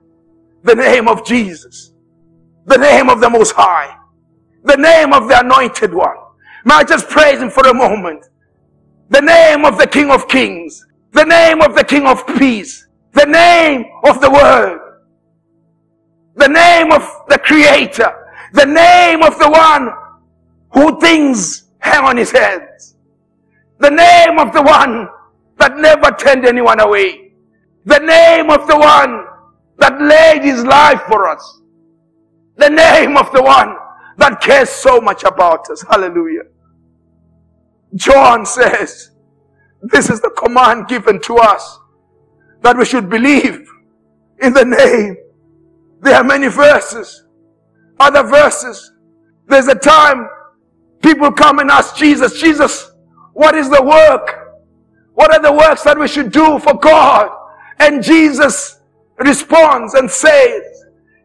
The 0.63 0.75
name 0.75 1.07
of 1.07 1.25
Jesus. 1.25 1.93
The 2.65 2.77
name 2.77 3.09
of 3.09 3.19
the 3.19 3.29
Most 3.29 3.51
High. 3.51 3.95
The 4.63 4.77
name 4.77 5.13
of 5.13 5.27
the 5.27 5.39
Anointed 5.39 5.93
One. 5.93 6.15
May 6.65 6.75
I 6.75 6.83
just 6.85 7.09
praise 7.09 7.39
Him 7.39 7.49
for 7.49 7.67
a 7.67 7.73
moment. 7.73 8.25
The 9.09 9.21
name 9.21 9.65
of 9.65 9.77
the 9.77 9.85
King 9.85 10.09
of 10.09 10.27
Kings. 10.27 10.85
The 11.11 11.25
name 11.25 11.61
of 11.61 11.75
the 11.75 11.83
King 11.83 12.07
of 12.07 12.25
Peace. 12.25 12.87
The 13.11 13.25
name 13.25 13.85
of 14.05 14.21
the 14.21 14.31
Word 14.31 14.82
the 16.35 16.47
name 16.47 16.91
of 16.91 17.01
the 17.29 17.37
creator, 17.39 18.11
the 18.53 18.65
name 18.65 19.23
of 19.23 19.37
the 19.39 19.49
one 19.49 19.91
who 20.71 20.99
things 20.99 21.65
hang 21.79 22.03
on 22.03 22.17
his 22.17 22.31
head, 22.31 22.67
the 23.79 23.89
name 23.89 24.39
of 24.39 24.53
the 24.53 24.61
one 24.61 25.09
that 25.57 25.77
never 25.77 26.11
turned 26.11 26.45
anyone 26.45 26.79
away, 26.79 27.33
the 27.85 27.99
name 27.99 28.49
of 28.49 28.67
the 28.67 28.77
one 28.77 29.25
that 29.77 30.01
laid 30.01 30.43
his 30.43 30.63
life 30.63 31.01
for 31.07 31.27
us, 31.27 31.61
the 32.57 32.69
name 32.69 33.17
of 33.17 33.31
the 33.33 33.41
one 33.41 33.75
that 34.17 34.41
cares 34.41 34.69
so 34.69 35.01
much 35.01 35.23
about 35.23 35.69
us. 35.69 35.83
Hallelujah. 35.89 36.43
John 37.95 38.45
says, 38.45 39.11
this 39.81 40.09
is 40.09 40.21
the 40.21 40.29
command 40.31 40.87
given 40.87 41.19
to 41.21 41.35
us 41.35 41.79
that 42.61 42.77
we 42.77 42.85
should 42.85 43.09
believe 43.09 43.69
in 44.41 44.53
the 44.53 44.65
name 44.65 45.17
there 46.03 46.15
are 46.15 46.23
many 46.23 46.47
verses, 46.47 47.25
other 47.99 48.23
verses. 48.23 48.91
There's 49.47 49.67
a 49.67 49.75
time 49.75 50.27
people 51.01 51.31
come 51.31 51.59
and 51.59 51.69
ask 51.69 51.95
Jesus, 51.95 52.39
Jesus, 52.39 52.91
what 53.33 53.55
is 53.55 53.69
the 53.69 53.81
work? 53.81 54.57
What 55.13 55.33
are 55.33 55.41
the 55.41 55.51
works 55.51 55.83
that 55.83 55.97
we 55.97 56.07
should 56.07 56.31
do 56.31 56.59
for 56.59 56.73
God? 56.73 57.29
And 57.79 58.03
Jesus 58.03 58.79
responds 59.17 59.93
and 59.93 60.09
says, 60.09 60.61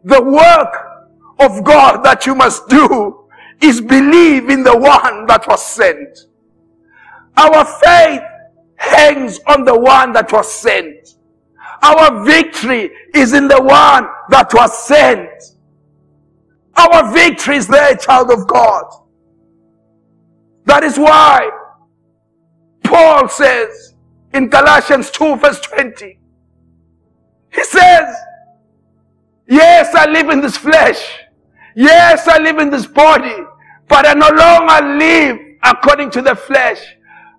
the 0.04 0.22
work 0.22 0.74
of 1.40 1.64
God 1.64 2.02
that 2.04 2.26
you 2.26 2.34
must 2.34 2.68
do 2.68 3.28
is 3.60 3.80
believe 3.80 4.48
in 4.48 4.62
the 4.62 4.76
one 4.76 5.26
that 5.26 5.46
was 5.48 5.64
sent. 5.64 6.26
Our 7.36 7.64
faith 7.64 8.22
hangs 8.76 9.40
on 9.46 9.64
the 9.64 9.78
one 9.78 10.12
that 10.12 10.32
was 10.32 10.52
sent. 10.52 11.16
Our 11.82 12.24
victory 12.24 12.90
is 13.14 13.32
in 13.32 13.48
the 13.48 13.62
one 13.62 14.08
that 14.30 14.52
was 14.52 14.86
sent. 14.86 15.30
Our 16.76 17.12
victory 17.12 17.56
is 17.56 17.66
there, 17.66 17.96
child 17.96 18.30
of 18.30 18.46
God. 18.46 18.84
That 20.64 20.82
is 20.84 20.98
why 20.98 21.50
Paul 22.84 23.28
says 23.28 23.94
in 24.34 24.48
Galatians 24.48 25.10
2 25.10 25.36
verse 25.36 25.60
20, 25.60 26.18
he 27.52 27.64
says, 27.64 28.16
Yes, 29.46 29.94
I 29.94 30.10
live 30.10 30.28
in 30.28 30.40
this 30.40 30.56
flesh. 30.56 31.20
Yes, 31.74 32.28
I 32.28 32.38
live 32.38 32.58
in 32.58 32.70
this 32.70 32.86
body, 32.86 33.36
but 33.88 34.06
I 34.06 34.12
no 34.12 34.28
longer 34.28 34.98
live 34.98 35.38
according 35.62 36.10
to 36.10 36.22
the 36.22 36.34
flesh. 36.34 36.80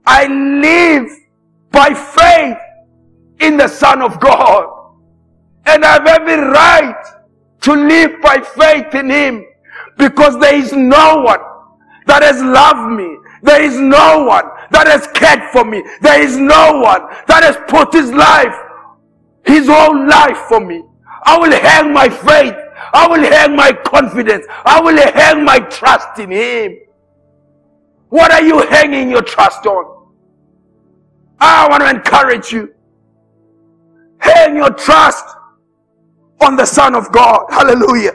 I 0.05 0.25
live 0.25 1.07
by 1.71 1.93
faith 1.93 2.57
in 3.39 3.57
the 3.57 3.67
Son 3.67 4.01
of 4.01 4.19
God. 4.19 4.67
And 5.65 5.85
I 5.85 5.93
have 5.93 6.07
every 6.07 6.35
right 6.35 7.03
to 7.61 7.73
live 7.73 8.21
by 8.21 8.39
faith 8.41 8.93
in 8.95 9.09
Him 9.09 9.45
because 9.97 10.39
there 10.39 10.55
is 10.55 10.73
no 10.73 11.21
one 11.21 11.39
that 12.07 12.23
has 12.23 12.41
loved 12.41 12.91
me. 12.97 13.17
There 13.43 13.61
is 13.61 13.79
no 13.79 14.23
one 14.25 14.45
that 14.71 14.87
has 14.87 15.07
cared 15.13 15.51
for 15.51 15.63
me. 15.63 15.83
There 16.01 16.21
is 16.21 16.37
no 16.37 16.79
one 16.79 17.01
that 17.27 17.43
has 17.43 17.57
put 17.67 17.93
his 17.93 18.11
life, 18.11 18.55
his 19.45 19.67
whole 19.67 20.07
life 20.07 20.37
for 20.49 20.59
me. 20.59 20.83
I 21.23 21.37
will 21.37 21.51
hang 21.51 21.93
my 21.93 22.09
faith. 22.09 22.55
I 22.93 23.07
will 23.07 23.21
hang 23.21 23.55
my 23.55 23.71
confidence. 23.71 24.45
I 24.65 24.81
will 24.81 24.97
hang 24.97 25.43
my 25.43 25.59
trust 25.59 26.19
in 26.19 26.31
Him. 26.31 26.77
What 28.09 28.31
are 28.31 28.41
you 28.41 28.61
hanging 28.67 29.09
your 29.11 29.21
trust 29.21 29.65
on? 29.65 30.07
I 31.39 31.67
want 31.69 31.83
to 31.83 31.89
encourage 31.89 32.51
you 32.51 32.73
Hang 34.19 34.55
your 34.55 34.71
trust 34.71 35.25
on 36.41 36.55
the 36.55 36.65
Son 36.65 36.95
of 36.95 37.11
God. 37.11 37.45
Hallelujah. 37.49 38.13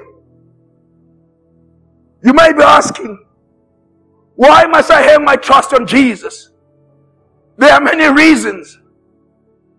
You 2.23 2.33
may 2.33 2.53
be 2.53 2.63
asking, 2.63 3.19
why 4.37 4.65
must 4.65 4.91
I 4.91 5.03
hang 5.03 5.25
my 5.25 5.37
trust 5.37 5.73
on 5.75 5.87
Jesus? 5.87 6.51
There 7.57 7.73
are 7.73 7.81
many 7.81 8.07
reasons. 8.13 8.79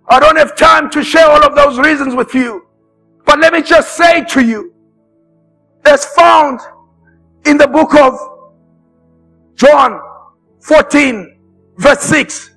I 0.07 0.19
don't 0.19 0.38
have 0.38 0.55
time 0.55 0.89
to 0.91 1.03
share 1.03 1.27
all 1.27 1.43
of 1.43 1.55
those 1.55 1.79
reasons 1.79 2.13
with 2.15 2.33
you. 2.35 2.67
But 3.25 3.39
let 3.39 3.53
me 3.53 3.61
just 3.63 3.97
say 3.97 4.23
to 4.25 4.45
you, 4.45 4.73
as 5.85 6.05
found 6.05 6.59
in 7.45 7.57
the 7.57 7.67
book 7.67 7.95
of 7.95 8.13
John 9.55 9.99
14, 10.61 11.38
verse 11.77 12.01
6, 12.01 12.51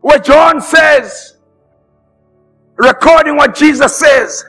where 0.00 0.18
John 0.18 0.60
says, 0.60 1.33
recording 2.76 3.36
what 3.36 3.54
Jesus 3.54 3.96
says. 3.96 4.44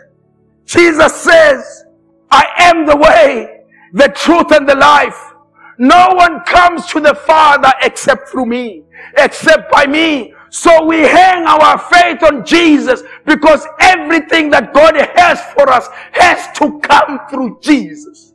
Jesus 0.65 1.13
says, 1.15 1.85
I 2.31 2.45
am 2.57 2.85
the 2.85 2.97
way 2.97 3.61
the 3.93 4.09
truth 4.09 4.51
and 4.51 4.67
the 4.67 4.75
life. 4.75 5.33
No 5.77 6.09
one 6.13 6.41
comes 6.41 6.85
to 6.87 6.99
the 6.99 7.15
Father 7.15 7.71
except 7.81 8.29
through 8.29 8.45
me, 8.45 8.83
except 9.17 9.71
by 9.71 9.85
me. 9.85 10.33
So 10.49 10.85
we 10.85 11.01
hang 11.01 11.45
our 11.45 11.77
faith 11.77 12.23
on 12.23 12.45
Jesus 12.45 13.03
because 13.25 13.65
everything 13.79 14.49
that 14.51 14.73
God 14.73 14.95
has 14.95 15.41
for 15.53 15.69
us 15.69 15.87
has 16.13 16.57
to 16.59 16.79
come 16.79 17.19
through 17.29 17.59
Jesus. 17.61 18.33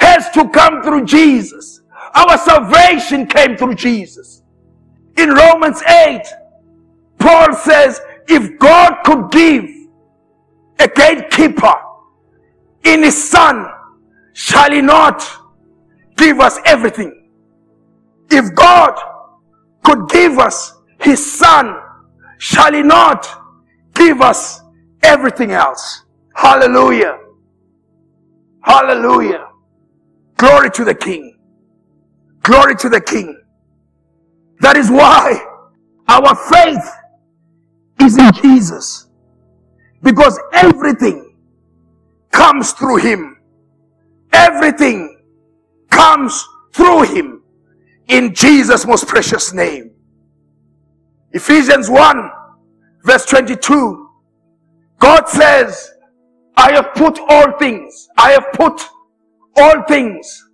Has 0.00 0.30
to 0.30 0.48
come 0.48 0.82
through 0.82 1.04
Jesus. 1.04 1.82
Our 2.14 2.38
salvation 2.38 3.26
came 3.26 3.56
through 3.56 3.74
Jesus. 3.74 4.42
In 5.16 5.30
Romans 5.30 5.82
8, 5.82 6.22
Paul 7.18 7.54
says, 7.54 8.00
if 8.28 8.58
God 8.58 8.96
could 9.04 9.30
give 9.30 9.64
a 10.78 10.88
gatekeeper 10.88 11.74
in 12.84 13.02
his 13.02 13.30
son, 13.30 13.66
shall 14.32 14.70
he 14.70 14.80
not 14.80 15.24
give 16.16 16.40
us 16.40 16.58
everything? 16.64 17.30
If 18.30 18.54
God 18.54 18.94
could 19.84 20.08
give 20.08 20.38
us 20.38 20.74
his 21.00 21.24
son, 21.38 21.76
shall 22.38 22.72
he 22.72 22.82
not 22.82 23.28
give 23.94 24.20
us 24.20 24.60
everything 25.02 25.52
else? 25.52 26.04
Hallelujah. 26.34 27.18
Hallelujah. 28.62 29.48
Glory 30.36 30.70
to 30.70 30.84
the 30.84 30.94
King. 30.94 31.36
Glory 32.42 32.74
to 32.76 32.88
the 32.88 33.00
King. 33.00 33.40
That 34.60 34.76
is 34.76 34.90
why 34.90 35.44
our 36.08 36.34
faith 36.34 36.90
is 38.02 38.18
in 38.18 38.32
Jesus. 38.32 39.08
Because 40.02 40.38
everything 40.52 41.36
comes 42.30 42.72
through 42.72 42.96
Him. 42.96 43.38
Everything 44.32 45.22
comes 45.90 46.46
through 46.72 47.02
Him. 47.04 47.42
In 48.08 48.34
Jesus' 48.34 48.86
most 48.86 49.06
precious 49.06 49.52
name. 49.52 49.92
Ephesians 51.32 51.88
1 51.88 52.30
verse 53.04 53.24
22. 53.26 54.08
God 54.98 55.28
says, 55.28 55.92
I 56.56 56.72
have 56.72 56.94
put 56.94 57.18
all 57.28 57.58
things, 57.58 58.08
I 58.16 58.32
have 58.32 58.52
put 58.52 58.80
all 59.56 59.82
things 59.84 60.48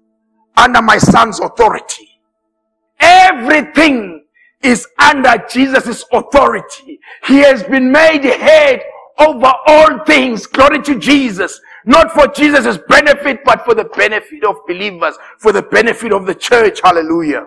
under 0.56 0.80
my 0.82 0.98
son's 0.98 1.40
authority. 1.40 2.08
Everything 3.00 4.24
is 4.62 4.87
under 4.99 5.37
Jesus' 5.51 6.05
authority. 6.12 7.01
He 7.27 7.38
has 7.38 7.62
been 7.64 7.92
made 7.92 8.25
head 8.25 8.83
over 9.18 9.53
all 9.66 10.05
things. 10.05 10.47
Glory 10.47 10.83
to 10.83 10.99
Jesus. 10.99 11.61
Not 11.87 12.12
for 12.12 12.29
Jesus' 12.29 12.79
benefit, 12.88 13.40
but 13.44 13.64
for 13.64 13.75
the 13.75 13.85
benefit 13.85 14.44
of 14.44 14.57
believers, 14.66 15.16
for 15.38 15.53
the 15.53 15.62
benefit 15.62 16.12
of 16.12 16.27
the 16.27 16.35
church. 16.35 16.81
Hallelujah. 16.83 17.47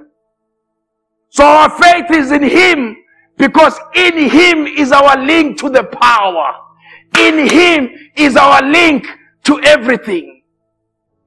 So 1.30 1.46
our 1.46 1.70
faith 1.82 2.12
is 2.12 2.32
in 2.32 2.44
Him 2.44 2.98
because 3.38 3.80
in 3.96 4.30
Him 4.30 4.68
is 4.68 4.92
our 4.92 5.18
link 5.24 5.60
to 5.60 5.70
the 5.70 5.84
power. 5.84 6.54
In 7.20 7.48
Him 7.48 7.90
is 8.18 8.36
our 8.36 8.64
link 8.64 9.08
to 9.46 9.60
everything. 9.62 10.44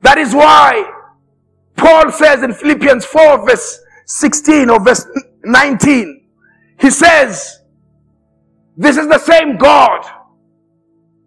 That 0.03 0.19
is 0.19 0.35
why 0.35 0.91
Paul 1.77 2.13
says 2.13 2.43
in 2.43 2.53
Philippians 2.55 3.05
4 3.07 3.47
verse 3.47 3.81
16 4.07 4.71
or 4.71 4.85
verse 4.85 5.07
19, 5.45 6.27
he 6.81 6.91
says, 6.91 7.61
this 8.77 8.97
is 8.97 9.07
the 9.09 9.19
same 9.19 9.57
God 9.57 10.05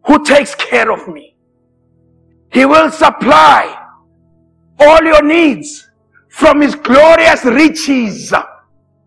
who 0.05 0.23
takes 0.23 0.55
care 0.55 0.91
of 0.91 1.07
me. 1.07 1.35
He 2.51 2.65
will 2.65 2.91
supply 2.91 3.85
all 4.79 5.03
your 5.03 5.23
needs 5.23 5.89
from 6.29 6.61
his 6.61 6.75
glorious 6.75 7.43
riches. 7.45 8.33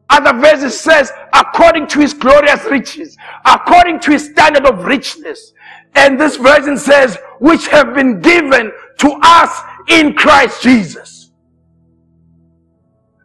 Other 0.09 0.39
verses 0.39 0.81
says, 0.81 1.13
according 1.33 1.87
to 1.89 2.01
his 2.01 2.15
glorious 2.15 2.65
riches, 2.65 3.17
according 3.45 4.01
to 4.01 4.11
his 4.13 4.25
standard 4.31 4.67
of 4.67 4.85
richness. 4.85 5.53
And 5.95 6.19
this 6.19 6.37
version 6.37 6.77
says, 6.77 7.19
which 7.41 7.69
have 7.69 7.95
been 7.95 8.21
given 8.21 8.73
to 8.99 9.19
us 9.23 9.61
in 9.89 10.15
Christ 10.15 10.63
Jesus. 10.63 11.20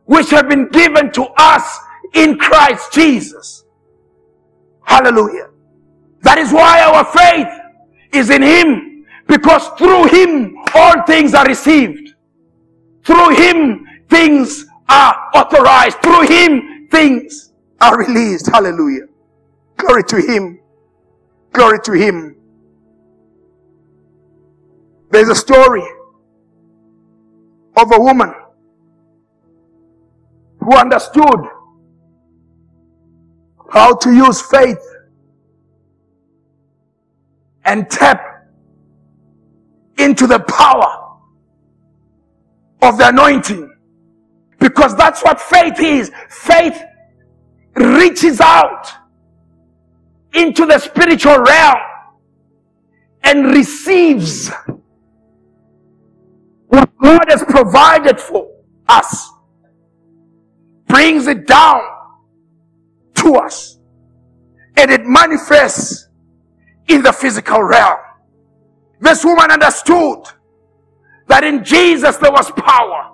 Which 0.05 0.29
have 0.31 0.49
been 0.49 0.69
given 0.69 1.11
to 1.13 1.25
us 1.37 1.79
in 2.13 2.37
Christ 2.37 2.93
Jesus. 2.93 3.65
Hallelujah. 4.83 5.49
That 6.21 6.37
is 6.37 6.51
why 6.51 6.81
our 6.81 7.05
faith 7.05 7.47
is 8.13 8.29
in 8.29 8.41
Him. 8.41 9.05
Because 9.27 9.67
through 9.77 10.05
Him, 10.07 10.57
all 10.73 11.03
things 11.03 11.33
are 11.33 11.45
received. 11.45 12.13
Through 13.03 13.35
Him, 13.35 13.85
things 14.09 14.65
are 14.89 15.29
authorized. 15.33 15.97
Through 16.01 16.27
Him, 16.27 16.87
things 16.91 17.51
are 17.81 17.97
released. 17.97 18.47
Hallelujah. 18.47 19.07
Glory 19.77 20.03
to 20.03 20.21
Him. 20.21 20.59
Glory 21.51 21.79
to 21.83 21.91
Him. 21.93 22.35
There's 25.09 25.29
a 25.29 25.35
story 25.35 25.83
of 27.77 27.91
a 27.91 27.99
woman 27.99 28.33
who 30.65 30.75
understood 30.77 31.41
how 33.71 33.95
to 33.95 34.11
use 34.13 34.41
faith 34.41 34.79
and 37.65 37.89
tap 37.89 38.21
into 39.99 40.27
the 40.27 40.39
power 40.39 41.17
of 42.81 42.97
the 42.97 43.09
anointing. 43.09 43.71
Because 44.59 44.95
that's 44.95 45.23
what 45.23 45.39
faith 45.41 45.79
is. 45.79 46.11
Faith 46.29 46.81
reaches 47.75 48.41
out 48.41 48.87
into 50.33 50.65
the 50.65 50.79
spiritual 50.79 51.39
realm 51.39 51.77
and 53.23 53.47
receives 53.47 54.51
what 56.67 56.89
God 56.97 57.25
has 57.29 57.43
provided 57.43 58.19
for 58.19 58.49
us, 58.87 59.29
brings 60.95 61.27
it 61.27 61.45
down 61.45 61.81
to 63.15 63.35
us, 63.35 63.79
and 64.77 64.89
it 64.89 65.05
manifests 65.05 66.07
in 66.87 67.03
the 67.03 67.11
physical 67.11 67.61
realm. 67.61 67.97
This 69.01 69.25
woman 69.25 69.51
understood 69.51 70.19
that 71.27 71.43
in 71.43 71.65
Jesus 71.65 72.15
there 72.15 72.31
was 72.31 72.49
power. 72.51 73.11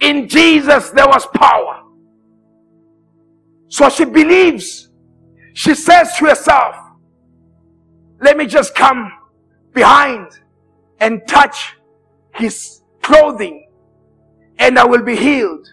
In 0.00 0.26
Jesus 0.26 0.88
there 0.88 1.06
was 1.06 1.26
power. 1.34 1.82
So 3.68 3.90
she 3.90 4.06
believes. 4.06 4.88
She 5.52 5.74
says 5.74 6.16
to 6.16 6.28
herself, 6.28 6.76
let 8.22 8.38
me 8.38 8.46
just 8.46 8.74
come 8.74 9.12
behind 9.74 10.28
and 10.98 11.20
touch 11.28 11.76
his 12.34 12.80
clothing 13.02 13.69
and 14.60 14.78
I 14.78 14.84
will 14.84 15.02
be 15.02 15.16
healed. 15.16 15.66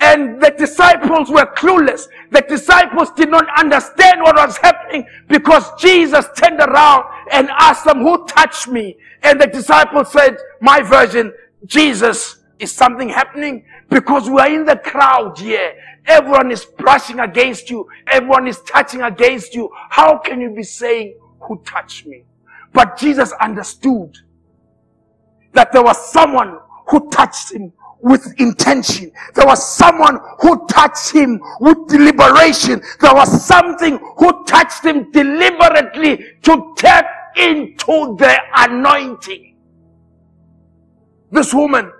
And 0.00 0.40
the 0.40 0.54
disciples 0.56 1.28
were 1.28 1.46
clueless. 1.56 2.06
The 2.30 2.42
disciples 2.42 3.10
did 3.16 3.30
not 3.30 3.46
understand 3.58 4.20
what 4.20 4.36
was 4.36 4.56
happening 4.58 5.04
because 5.26 5.72
Jesus 5.80 6.26
turned 6.36 6.60
around 6.60 7.04
and 7.32 7.50
asked 7.50 7.84
them, 7.84 8.02
who 8.02 8.24
touched 8.26 8.68
me? 8.68 8.96
And 9.24 9.40
the 9.40 9.48
disciples 9.48 10.12
said, 10.12 10.36
my 10.60 10.82
version, 10.82 11.32
Jesus, 11.66 12.44
is 12.60 12.70
something 12.70 13.08
happening? 13.08 13.64
Because 13.88 14.30
we 14.30 14.38
are 14.40 14.48
in 14.52 14.64
the 14.64 14.76
crowd 14.76 15.36
here. 15.38 15.74
Everyone 16.06 16.52
is 16.52 16.64
brushing 16.64 17.18
against 17.18 17.68
you. 17.68 17.88
Everyone 18.06 18.46
is 18.46 18.60
touching 18.62 19.02
against 19.02 19.54
you. 19.54 19.68
How 19.90 20.18
can 20.18 20.40
you 20.40 20.50
be 20.50 20.62
saying, 20.62 21.18
who 21.40 21.60
touched 21.64 22.06
me? 22.06 22.22
But 22.72 22.96
Jesus 22.96 23.32
understood 23.32 24.16
that 25.54 25.72
there 25.72 25.82
was 25.82 26.12
someone 26.12 26.58
who 26.88 27.10
touched 27.10 27.52
him 27.52 27.72
with 28.02 28.34
intention. 28.40 29.12
There 29.34 29.46
was 29.46 29.66
someone 29.76 30.18
who 30.40 30.66
touched 30.68 31.12
him 31.12 31.40
with 31.60 31.88
deliberation. 31.88 32.82
There 33.00 33.14
was 33.14 33.46
something 33.46 33.98
who 34.18 34.44
touched 34.46 34.84
him 34.84 35.10
deliberately 35.12 36.24
to 36.44 36.74
tap 36.78 37.06
into 37.38 38.16
the 38.18 38.36
anointing. 38.56 39.56
This 41.30 41.54
woman 41.54 41.92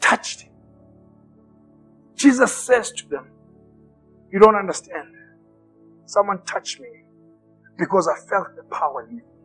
touched 0.00 0.42
him. 0.42 0.52
Jesus 2.16 2.54
says 2.54 2.92
to 2.92 3.08
them, 3.08 3.26
You 4.32 4.40
don't 4.40 4.56
understand. 4.56 5.08
Someone 6.06 6.42
touched 6.46 6.80
me 6.80 6.88
because 7.78 8.08
I 8.08 8.16
felt 8.28 8.48
the 8.56 8.64
power 8.74 9.06
leave 9.10 9.24
me. 9.24 9.37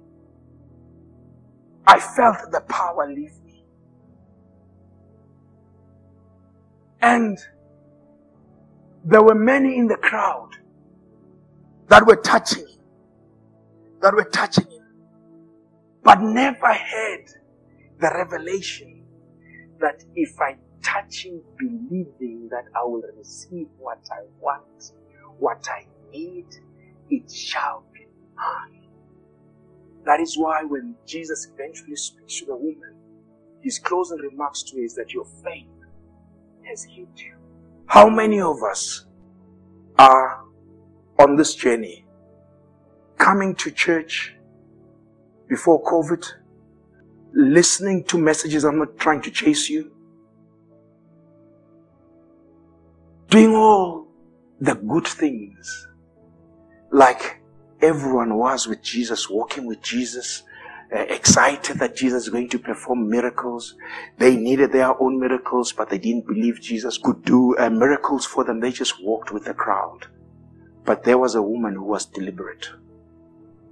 I 1.85 1.99
felt 1.99 2.51
the 2.51 2.61
power 2.61 3.07
leave 3.07 3.33
me. 3.45 3.65
And 7.01 7.37
there 9.03 9.21
were 9.21 9.35
many 9.35 9.77
in 9.77 9.87
the 9.87 9.97
crowd 9.97 10.51
that 11.89 12.05
were 12.05 12.15
touching 12.15 12.65
that 14.03 14.13
were 14.13 14.25
touching 14.25 14.69
him, 14.69 14.85
but 16.03 16.21
never 16.21 16.67
had 16.73 17.25
the 17.99 18.11
revelation 18.13 19.05
that 19.79 20.03
if 20.13 20.39
I 20.41 20.57
touch 20.83 21.25
him, 21.25 21.41
believing 21.57 22.49
that 22.51 22.65
I 22.75 22.83
will 22.83 23.03
receive 23.17 23.67
what 23.77 23.99
I 24.11 24.25
want, 24.41 24.91
what 25.39 25.65
I 25.69 25.87
need, 26.11 26.47
it 27.09 27.31
shall 27.31 27.85
be 27.93 28.05
mine. 28.35 28.72
That 30.05 30.19
is 30.19 30.37
why 30.37 30.63
when 30.63 30.95
Jesus 31.05 31.47
eventually 31.53 31.95
speaks 31.95 32.39
to 32.39 32.45
the 32.45 32.55
woman, 32.55 32.95
his 33.61 33.79
closing 33.79 34.19
remarks 34.19 34.63
to 34.63 34.77
her 34.77 34.83
is 34.83 34.95
that 34.95 35.13
your 35.13 35.25
faith 35.43 35.67
has 36.63 36.83
healed 36.83 37.17
you. 37.17 37.35
How 37.85 38.09
many 38.09 38.41
of 38.41 38.61
us 38.63 39.05
are 39.97 40.43
on 41.19 41.35
this 41.35 41.55
journey 41.55 42.05
coming 43.17 43.55
to 43.55 43.71
church 43.71 44.35
before 45.47 45.83
COVID, 45.83 46.25
listening 47.33 48.03
to 48.05 48.17
messages. 48.17 48.65
I'm 48.65 48.79
not 48.79 48.97
trying 48.97 49.21
to 49.21 49.31
chase 49.31 49.69
you. 49.69 49.91
Doing 53.29 53.55
all 53.55 54.07
the 54.59 54.75
good 54.75 55.07
things 55.07 55.87
like 56.91 57.42
everyone 57.83 58.37
was 58.37 58.65
with 58.65 58.81
Jesus, 58.81 59.29
walking 59.29 59.65
with 59.65 59.81
Jesus, 59.81 60.43
uh, 60.95 60.99
excited 60.99 61.79
that 61.79 61.95
Jesus 61.95 62.23
is 62.23 62.29
going 62.29 62.49
to 62.49 62.59
perform 62.59 63.09
miracles. 63.09 63.75
They 64.17 64.37
needed 64.37 64.71
their 64.71 64.99
own 65.01 65.19
miracles, 65.19 65.73
but 65.73 65.89
they 65.89 65.97
didn't 65.97 66.25
believe 66.25 66.61
Jesus 66.61 66.97
could 66.97 67.23
do 67.25 67.57
uh, 67.57 67.69
miracles 67.69 68.25
for 68.25 68.43
them. 68.43 68.61
They 68.61 68.71
just 68.71 69.03
walked 69.03 69.31
with 69.31 69.45
the 69.45 69.53
crowd. 69.53 70.07
But 70.85 71.03
there 71.03 71.17
was 71.17 71.35
a 71.35 71.41
woman 71.41 71.75
who 71.75 71.83
was 71.83 72.05
deliberate. 72.05 72.69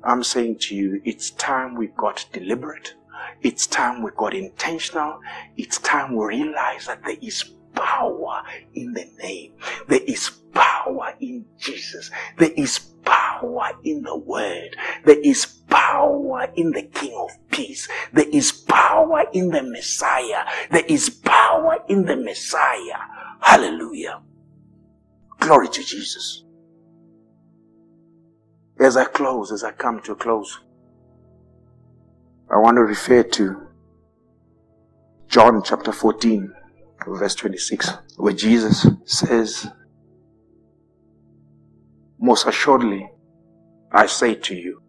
I'm 0.03 0.23
saying 0.23 0.57
to 0.61 0.75
you, 0.75 1.01
it's 1.05 1.31
time 1.31 1.75
we 1.75 1.87
got 1.87 2.25
deliberate. 2.33 2.95
It's 3.41 3.67
time 3.67 4.01
we 4.03 4.11
got 4.17 4.33
intentional. 4.33 5.19
It's 5.57 5.77
time 5.77 6.15
we 6.15 6.25
realize 6.25 6.87
that 6.87 7.03
there 7.05 7.17
is 7.21 7.53
power 7.81 8.43
in 8.73 8.93
the 8.93 9.05
name. 9.21 9.53
There 9.87 10.01
is 10.05 10.29
power 10.53 11.13
in 11.19 11.45
Jesus. 11.57 12.11
There 12.37 12.51
is 12.55 12.79
power 13.03 13.71
in 13.83 14.03
the 14.03 14.17
word. 14.17 14.75
There 15.05 15.19
is 15.19 15.45
power 15.45 16.47
in 16.55 16.71
the 16.71 16.83
King 16.83 17.15
of 17.17 17.31
Peace. 17.49 17.87
There 18.13 18.29
is 18.29 18.51
power 18.51 19.23
in 19.33 19.49
the 19.49 19.63
Messiah. 19.63 20.45
There 20.69 20.85
is 20.85 21.09
power 21.09 21.79
in 21.87 22.05
the 22.05 22.15
Messiah. 22.15 22.99
Hallelujah. 23.39 24.21
Glory 25.39 25.67
to 25.69 25.83
Jesus. 25.83 26.43
As 28.79 28.97
I 28.97 29.05
close, 29.05 29.51
as 29.51 29.63
I 29.63 29.71
come 29.71 30.01
to 30.01 30.13
a 30.13 30.15
close, 30.15 30.59
I 32.49 32.57
want 32.57 32.75
to 32.77 32.81
refer 32.81 33.23
to 33.23 33.67
John 35.27 35.63
chapter 35.63 35.91
14, 35.91 36.53
verse 37.07 37.35
26, 37.35 37.89
where 38.17 38.33
Jesus 38.33 38.87
says, 39.05 39.67
Most 42.19 42.47
assuredly, 42.47 43.09
I 43.91 44.05
say 44.07 44.35
to 44.35 44.55
you, 44.55 44.81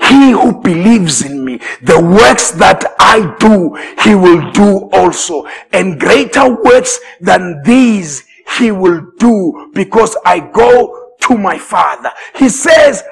he 0.00 0.30
who 0.32 0.60
believes 0.62 1.24
in 1.24 1.44
me, 1.44 1.60
the 1.82 2.00
works 2.00 2.52
that 2.52 2.84
I 2.98 3.34
do, 3.40 3.74
he 4.04 4.14
will 4.14 4.50
do 4.52 4.88
also. 4.92 5.46
And 5.72 5.98
greater 6.00 6.54
works 6.62 6.98
than 7.20 7.62
these 7.64 8.24
he 8.58 8.70
will 8.72 9.02
do 9.18 9.70
because 9.74 10.16
I 10.24 10.40
go 10.40 11.12
to 11.22 11.38
my 11.38 11.58
Father. 11.58 12.12
He 12.36 12.48
says, 12.48 13.02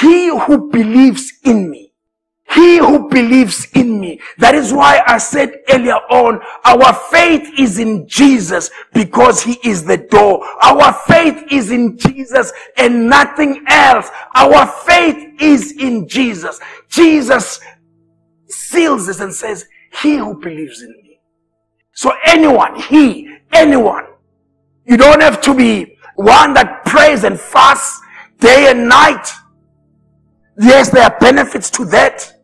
he 0.00 0.28
who 0.28 0.70
believes 0.70 1.32
in 1.44 1.70
me, 1.70 1.87
he 2.50 2.78
who 2.78 3.08
believes 3.08 3.66
in 3.74 4.00
me. 4.00 4.20
That 4.38 4.54
is 4.54 4.72
why 4.72 5.02
I 5.06 5.18
said 5.18 5.52
earlier 5.68 5.96
on, 6.10 6.40
our 6.64 6.94
faith 7.10 7.50
is 7.58 7.78
in 7.78 8.08
Jesus 8.08 8.70
because 8.94 9.42
he 9.42 9.58
is 9.62 9.84
the 9.84 9.98
door. 9.98 10.44
Our 10.62 10.92
faith 11.06 11.44
is 11.50 11.70
in 11.70 11.98
Jesus 11.98 12.52
and 12.76 13.08
nothing 13.08 13.64
else. 13.68 14.08
Our 14.34 14.66
faith 14.66 15.40
is 15.40 15.72
in 15.72 16.08
Jesus. 16.08 16.58
Jesus 16.88 17.60
seals 18.48 19.06
this 19.06 19.20
and 19.20 19.34
says, 19.34 19.66
he 20.00 20.16
who 20.16 20.40
believes 20.40 20.82
in 20.82 20.90
me. 21.02 21.20
So 21.92 22.12
anyone, 22.24 22.80
he, 22.80 23.36
anyone, 23.52 24.06
you 24.86 24.96
don't 24.96 25.20
have 25.20 25.42
to 25.42 25.54
be 25.54 25.98
one 26.14 26.54
that 26.54 26.84
prays 26.86 27.24
and 27.24 27.38
fasts 27.38 28.00
day 28.38 28.70
and 28.70 28.88
night. 28.88 29.28
Yes, 30.58 30.88
there 30.88 31.04
are 31.04 31.16
benefits 31.20 31.70
to 31.70 31.84
that. 31.86 32.37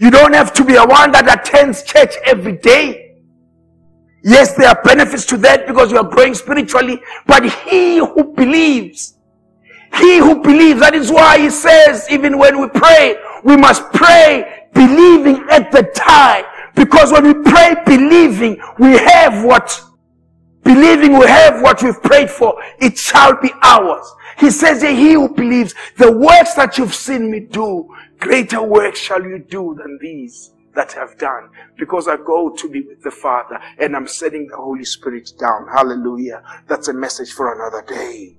You 0.00 0.10
don't 0.10 0.34
have 0.34 0.54
to 0.54 0.64
be 0.64 0.76
a 0.76 0.84
one 0.84 1.12
that 1.12 1.28
attends 1.30 1.82
church 1.82 2.14
every 2.24 2.56
day. 2.56 3.16
Yes, 4.24 4.54
there 4.54 4.68
are 4.68 4.82
benefits 4.82 5.26
to 5.26 5.36
that 5.38 5.66
because 5.66 5.92
you 5.92 5.98
are 5.98 6.08
growing 6.08 6.32
spiritually, 6.32 7.02
but 7.26 7.44
he 7.44 7.98
who 7.98 8.32
believes, 8.32 9.18
he 9.96 10.16
who 10.16 10.42
believes, 10.42 10.80
that 10.80 10.94
is 10.94 11.12
why 11.12 11.38
he 11.38 11.50
says, 11.50 12.06
even 12.10 12.38
when 12.38 12.58
we 12.60 12.68
pray, 12.68 13.16
we 13.44 13.58
must 13.58 13.82
pray 13.92 14.68
believing 14.72 15.46
at 15.50 15.70
the 15.70 15.82
time. 15.94 16.44
Because 16.74 17.12
when 17.12 17.26
we 17.26 17.34
pray 17.34 17.74
believing, 17.84 18.58
we 18.78 18.92
have 18.92 19.44
what, 19.44 19.82
believing 20.64 21.18
we 21.18 21.26
have 21.26 21.60
what 21.60 21.82
we've 21.82 22.02
prayed 22.02 22.30
for, 22.30 22.54
it 22.78 22.96
shall 22.96 23.38
be 23.38 23.50
ours. 23.62 24.10
He 24.38 24.50
says, 24.50 24.80
he 24.80 25.12
who 25.12 25.28
believes 25.28 25.74
the 25.98 26.10
works 26.10 26.54
that 26.54 26.78
you've 26.78 26.94
seen 26.94 27.30
me 27.30 27.40
do, 27.40 27.94
greater 28.20 28.62
work 28.62 28.94
shall 28.94 29.22
you 29.22 29.38
do 29.38 29.74
than 29.78 29.98
these 30.00 30.52
that 30.74 30.92
have 30.92 31.18
done 31.18 31.48
because 31.78 32.06
I 32.06 32.16
go 32.16 32.50
to 32.50 32.68
be 32.68 32.82
with 32.82 33.02
the 33.02 33.10
Father 33.10 33.58
and 33.78 33.96
I'm 33.96 34.06
setting 34.06 34.46
the 34.46 34.56
Holy 34.56 34.84
Spirit 34.84 35.30
down. 35.38 35.66
Hallelujah. 35.68 36.42
That's 36.68 36.88
a 36.88 36.92
message 36.92 37.32
for 37.32 37.52
another 37.52 37.84
day. 37.86 38.36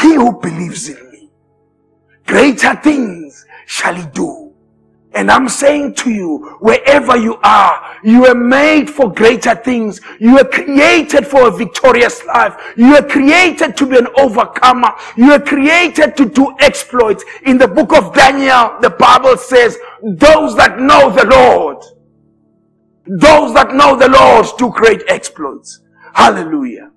He 0.00 0.14
who 0.14 0.40
believes 0.40 0.88
in 0.88 1.10
me, 1.10 1.30
greater 2.26 2.74
things 2.76 3.44
shall 3.66 3.94
he 3.94 4.06
do 4.06 4.51
and 5.14 5.30
I'm 5.30 5.48
saying 5.48 5.94
to 5.96 6.10
you, 6.10 6.56
wherever 6.60 7.16
you 7.16 7.38
are, 7.42 7.98
you 8.02 8.26
are 8.26 8.34
made 8.34 8.88
for 8.88 9.12
greater 9.12 9.54
things. 9.54 10.00
You 10.18 10.38
are 10.38 10.44
created 10.44 11.26
for 11.26 11.48
a 11.48 11.50
victorious 11.50 12.24
life. 12.24 12.56
You 12.76 12.96
are 12.96 13.06
created 13.06 13.76
to 13.76 13.86
be 13.86 13.98
an 13.98 14.08
overcomer. 14.18 14.92
You 15.16 15.32
are 15.32 15.40
created 15.40 16.16
to 16.16 16.24
do 16.28 16.56
exploits. 16.60 17.24
In 17.44 17.58
the 17.58 17.68
book 17.68 17.92
of 17.92 18.14
Daniel, 18.14 18.78
the 18.80 18.90
Bible 18.90 19.36
says, 19.36 19.76
those 20.02 20.56
that 20.56 20.78
know 20.78 21.10
the 21.10 21.26
Lord, 21.26 21.78
those 23.06 23.52
that 23.54 23.74
know 23.74 23.96
the 23.96 24.08
Lord 24.08 24.46
do 24.58 24.70
great 24.70 25.02
exploits. 25.08 25.80
Hallelujah. 26.14 26.90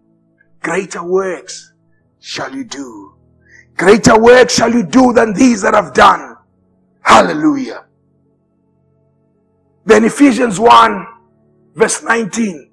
Greater 0.61 1.03
works 1.03 1.73
shall 2.19 2.55
you 2.55 2.63
do. 2.63 3.15
Greater 3.75 4.17
works 4.17 4.55
shall 4.55 4.71
you 4.71 4.85
do 4.85 5.11
than 5.11 5.33
these 5.33 5.61
that 5.63 5.73
have 5.73 5.93
done. 5.93 6.37
Hallelujah. 7.01 7.84
Then 9.85 10.03
Ephesians 10.03 10.59
1 10.59 11.07
verse 11.75 12.03
19 12.03 12.71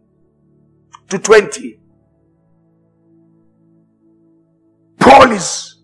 to 1.10 1.18
20. 1.18 1.78
Paul 4.98 5.32
is 5.32 5.76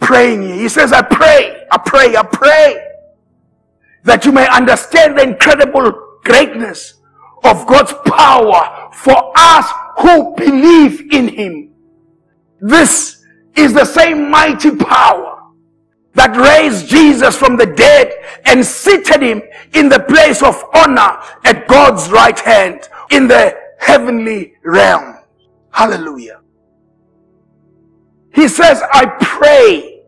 praying. 0.00 0.42
here. 0.42 0.54
He 0.54 0.68
says, 0.68 0.92
I 0.92 1.02
pray, 1.02 1.66
I 1.70 1.78
pray, 1.78 2.16
I 2.16 2.22
pray 2.22 2.86
that 4.04 4.24
you 4.24 4.32
may 4.32 4.48
understand 4.48 5.18
the 5.18 5.22
incredible 5.22 5.92
greatness 6.24 6.94
of 7.44 7.66
God's 7.66 7.92
power 8.06 8.90
for 8.92 9.32
us 9.36 9.68
who 9.98 10.34
believe 10.36 11.12
in 11.12 11.28
Him. 11.28 11.74
This 12.60 13.24
is 13.54 13.74
the 13.74 13.84
same 13.84 14.30
mighty 14.30 14.74
power 14.74 15.37
that 16.14 16.36
raised 16.36 16.88
Jesus 16.88 17.36
from 17.36 17.56
the 17.56 17.66
dead 17.66 18.12
and 18.44 18.64
seated 18.64 19.22
him 19.22 19.42
in 19.74 19.88
the 19.88 20.00
place 20.00 20.42
of 20.42 20.62
honor 20.74 21.18
at 21.44 21.66
God's 21.68 22.10
right 22.10 22.38
hand 22.38 22.88
in 23.10 23.28
the 23.28 23.56
heavenly 23.78 24.54
realm. 24.64 25.16
Hallelujah. 25.70 26.40
He 28.34 28.48
says, 28.48 28.82
I 28.92 29.06
pray 29.20 30.02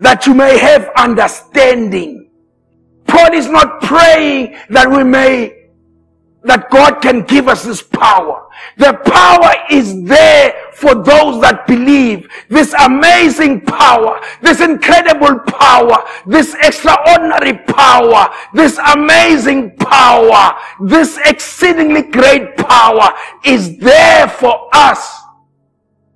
that 0.00 0.26
you 0.26 0.34
may 0.34 0.58
have 0.58 0.90
understanding. 0.96 2.30
Paul 3.06 3.32
is 3.32 3.48
not 3.48 3.80
praying 3.82 4.56
that 4.70 4.90
we 4.90 5.04
may 5.04 5.63
that 6.44 6.70
God 6.70 7.00
can 7.00 7.22
give 7.22 7.48
us 7.48 7.64
this 7.64 7.82
power. 7.82 8.46
The 8.76 8.92
power 9.04 9.52
is 9.70 10.02
there 10.04 10.54
for 10.74 10.94
those 10.94 11.40
that 11.40 11.66
believe. 11.66 12.28
This 12.48 12.74
amazing 12.74 13.62
power, 13.62 14.20
this 14.42 14.60
incredible 14.60 15.40
power, 15.40 16.04
this 16.26 16.54
extraordinary 16.54 17.58
power, 17.58 18.28
this 18.52 18.78
amazing 18.94 19.76
power, 19.76 20.54
this 20.82 21.18
exceedingly 21.24 22.02
great 22.02 22.56
power 22.56 23.12
is 23.44 23.78
there 23.78 24.28
for 24.28 24.68
us 24.74 25.22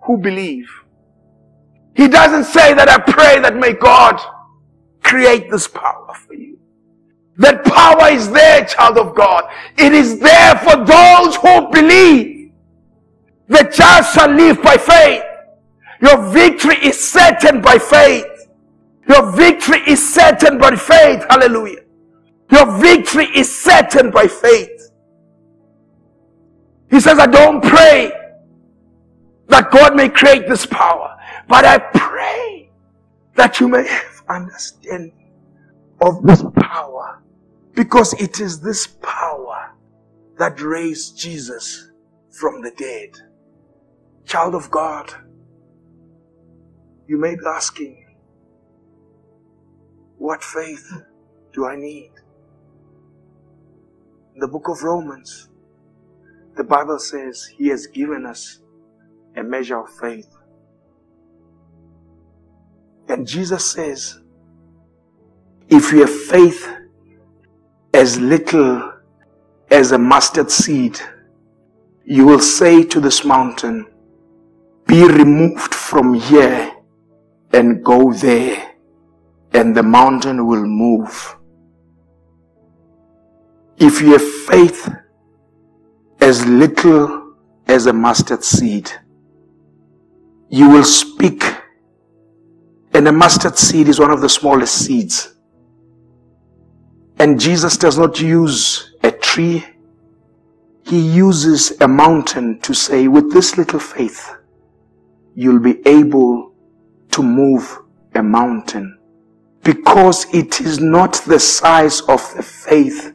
who 0.03 0.19
believe. 0.19 0.69
He 1.95 2.07
doesn't 2.07 2.45
say 2.45 2.75
that 2.75 2.89
I 2.89 2.99
pray 2.99 3.41
that 3.41 3.57
may 3.57 3.73
God 3.73 4.21
create 5.03 5.51
this 5.51 5.67
power 5.67 6.15
for 6.15 6.35
you. 6.35 6.48
That 7.39 7.65
power 7.65 8.11
is 8.11 8.31
there, 8.31 8.65
child 8.65 8.99
of 8.99 9.15
God. 9.15 9.45
It 9.77 9.93
is 9.93 10.19
there 10.19 10.57
for 10.57 10.77
those 10.85 11.37
who 11.37 11.71
believe. 11.71 12.51
The 13.47 13.73
just 13.73 14.15
shall 14.15 14.31
live 14.31 14.61
by 14.63 14.77
faith. 14.77 15.23
Your 16.03 16.31
victory 16.31 16.77
is 16.83 16.99
certain 16.99 17.61
by 17.61 17.79
faith. 17.79 18.27
Your 19.09 19.31
victory 19.33 19.81
is 19.87 20.15
certain 20.15 20.59
by 20.59 20.75
faith. 20.75 21.25
Hallelujah. 21.31 21.83
Your 22.51 22.79
victory 22.79 23.27
is 23.35 23.63
certain 23.63 24.11
by 24.11 24.27
faith. 24.27 24.91
He 26.91 27.01
says, 27.01 27.19
I 27.19 27.27
don't 27.27 27.63
pray 27.63 28.13
that 29.47 29.71
God 29.71 29.95
may 29.95 30.09
create 30.09 30.49
this 30.49 30.67
power, 30.67 31.17
but 31.49 31.65
I 31.65 31.79
pray 31.79 32.71
that 33.37 33.61
you 33.61 33.69
may 33.69 33.87
have 33.87 34.23
understanding 34.29 35.13
of 36.01 36.23
this 36.23 36.43
power 36.57 37.23
because 37.79 38.13
it 38.15 38.41
is 38.41 38.61
this 38.61 38.89
power 38.89 39.73
that 40.37 40.61
raised 40.61 41.17
Jesus 41.17 41.93
from 42.29 42.61
the 42.61 42.73
dead. 42.73 43.11
Child 44.25 44.57
of 44.57 44.69
God, 44.69 45.15
you 47.07 47.17
may 47.19 47.37
be 47.37 47.43
asking, 47.47 48.05
what 50.17 50.43
faith 50.43 50.93
do 51.53 51.67
I 51.67 51.77
need? 51.77 52.11
In 54.35 54.41
the 54.41 54.49
book 54.49 54.67
of 54.67 54.83
Romans, 54.83 55.49
the 56.57 56.65
Bible 56.65 56.99
says 56.99 57.47
He 57.47 57.69
has 57.69 57.87
given 57.87 58.27
us 58.27 58.59
a 59.37 59.45
measure 59.45 59.79
of 59.79 59.89
faith. 60.01 60.29
And 63.07 63.25
Jesus 63.25 63.71
says, 63.71 64.21
if 65.69 65.93
you 65.93 66.01
have 66.01 66.23
faith 66.25 66.75
as 67.99 68.21
little 68.21 68.93
as 69.73 69.91
a 69.91 69.99
mustard 69.99 70.49
seed, 70.53 70.97
you 72.05 72.25
will 72.25 72.39
say 72.39 72.85
to 72.85 73.01
this 73.01 73.25
mountain, 73.25 73.85
be 74.87 75.03
removed 75.03 75.75
from 75.75 76.15
here 76.15 76.73
and 77.53 77.85
go 77.85 78.13
there 78.13 78.77
and 79.53 79.77
the 79.77 79.83
mountain 79.83 80.47
will 80.47 80.65
move. 80.65 81.37
If 83.79 84.01
you 84.01 84.13
have 84.13 84.33
faith 84.47 84.95
as 86.21 86.47
little 86.47 87.35
as 87.67 87.87
a 87.87 87.93
mustard 87.93 88.45
seed, 88.45 88.93
you 90.51 90.71
will 90.71 90.85
speak. 90.85 91.43
And 92.95 93.09
a 93.09 93.13
mustard 93.13 93.59
seed 93.59 93.89
is 93.89 93.99
one 93.99 94.13
of 94.13 94.21
the 94.21 94.29
smallest 94.29 94.87
seeds. 94.87 95.35
And 97.21 97.41
Jesus 97.41 97.77
does 97.77 97.99
not 97.99 98.21
use 98.21 98.95
a 99.03 99.11
tree. 99.11 99.65
He 100.85 101.01
uses 101.01 101.79
a 101.81 101.89
mountain 101.89 102.61
to 102.61 102.75
say, 102.75 103.09
with 103.09 103.33
this 103.33 103.59
little 103.59 103.81
faith, 103.81 104.35
you'll 105.35 105.59
be 105.61 105.87
able 105.87 106.53
to 107.11 107.23
move 107.23 107.79
a 108.15 108.23
mountain 108.23 108.99
because 109.63 110.33
it 110.33 110.61
is 110.61 110.81
not 110.81 111.15
the 111.27 111.39
size 111.39 112.01
of 112.03 112.35
the 112.35 112.43
faith 112.43 113.15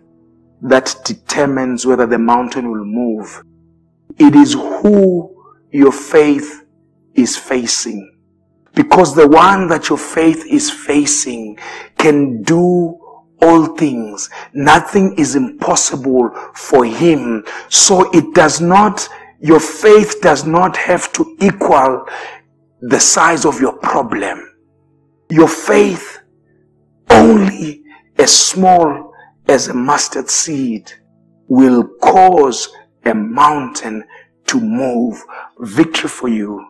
that 0.62 0.95
determines 1.04 1.86
whether 1.86 2.06
the 2.06 2.20
mountain 2.20 2.70
will 2.70 2.86
move. 2.86 3.43
It 4.20 4.36
is 4.36 4.54
who 4.54 5.36
your 5.72 5.91
faith 5.91 6.64
is 7.16 7.36
facing. 7.36 8.10
Because 8.76 9.16
the 9.16 9.28
one 9.28 9.68
that 9.70 9.89
your 9.89 9.97
faith 9.97 10.45
is 10.45 10.70
facing 10.70 11.58
can 11.97 12.43
do 12.43 12.99
all 13.44 13.76
things. 13.76 14.30
Nothing 14.54 15.16
is 15.18 15.36
impossible 15.36 16.30
for 16.56 16.86
him. 16.86 17.44
So 17.70 18.10
it 18.12 18.34
does 18.34 18.62
not, 18.62 19.08
your 19.39 19.60
faith 19.60 20.22
does 20.22 20.46
not 20.46 20.78
have 20.78 21.12
to 21.14 21.38
equal 21.41 22.08
the 22.82 23.00
size 23.00 23.46
of 23.46 23.60
your 23.60 23.78
problem. 23.78 24.50
Your 25.30 25.48
faith 25.48 26.20
only 27.10 27.84
as 28.18 28.32
small 28.36 29.14
as 29.48 29.68
a 29.68 29.74
mustard 29.74 30.30
seed 30.30 30.91
will 31.48 31.84
cause 32.02 32.70
a 33.06 33.14
mountain 33.14 34.04
to 34.48 34.60
move. 34.60 35.22
Victory 35.60 36.10
for 36.10 36.30
you 36.30 36.66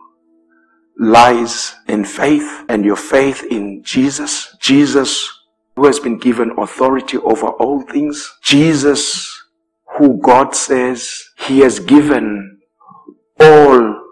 lies 0.98 1.74
in 1.88 2.04
faith 2.04 2.64
and 2.68 2.84
your 2.84 2.96
faith 2.96 3.44
in 3.50 3.82
Jesus. 3.82 4.56
Jesus 4.60 5.30
who 5.76 5.86
has 5.86 5.98
been 5.98 6.18
given 6.18 6.52
authority 6.58 7.18
over 7.18 7.48
all 7.48 7.82
things. 7.82 8.32
Jesus 8.42 9.30
who 9.96 10.20
God 10.20 10.54
says 10.54 11.22
he 11.38 11.60
has 11.60 11.78
given 11.78 12.60
all 13.40 14.02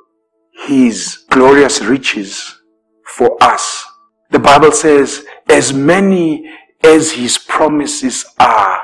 his 0.66 1.24
glorious 1.30 1.82
riches 1.82 2.60
for 3.04 3.36
us. 3.42 3.84
The 4.30 4.38
Bible 4.38 4.72
says, 4.72 5.26
as 5.48 5.72
many 5.72 6.50
as 6.82 7.12
his 7.12 7.36
promises 7.36 8.24
are, 8.38 8.82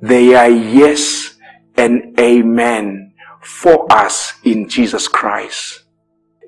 they 0.00 0.34
are 0.34 0.50
yes 0.50 1.36
and 1.76 2.18
amen 2.18 3.14
for 3.40 3.90
us 3.92 4.34
in 4.44 4.68
Jesus 4.68 5.08
Christ. 5.08 5.82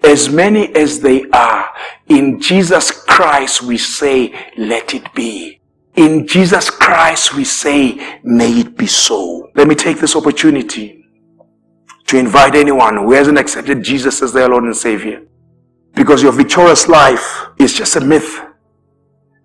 As 0.02 0.28
many 0.28 0.74
as 0.74 1.00
they 1.00 1.24
are, 1.30 1.70
in 2.08 2.40
Jesus 2.40 2.90
Christ 2.90 3.62
we 3.62 3.78
say, 3.78 4.34
let 4.56 4.92
it 4.92 5.14
be. 5.14 5.60
In 5.96 6.26
Jesus 6.26 6.70
Christ 6.70 7.34
we 7.34 7.44
say, 7.44 8.18
may 8.24 8.60
it 8.60 8.76
be 8.76 8.86
so. 8.86 9.50
Let 9.54 9.68
me 9.68 9.74
take 9.74 10.00
this 10.00 10.16
opportunity 10.16 11.04
to 12.06 12.18
invite 12.18 12.56
anyone 12.56 12.96
who 12.96 13.12
hasn't 13.12 13.38
accepted 13.38 13.82
Jesus 13.82 14.20
as 14.20 14.32
their 14.32 14.48
Lord 14.48 14.64
and 14.64 14.76
Savior. 14.76 15.22
Because 15.94 16.22
your 16.22 16.32
victorious 16.32 16.88
life 16.88 17.46
is 17.58 17.72
just 17.72 17.94
a 17.94 18.00
myth. 18.00 18.40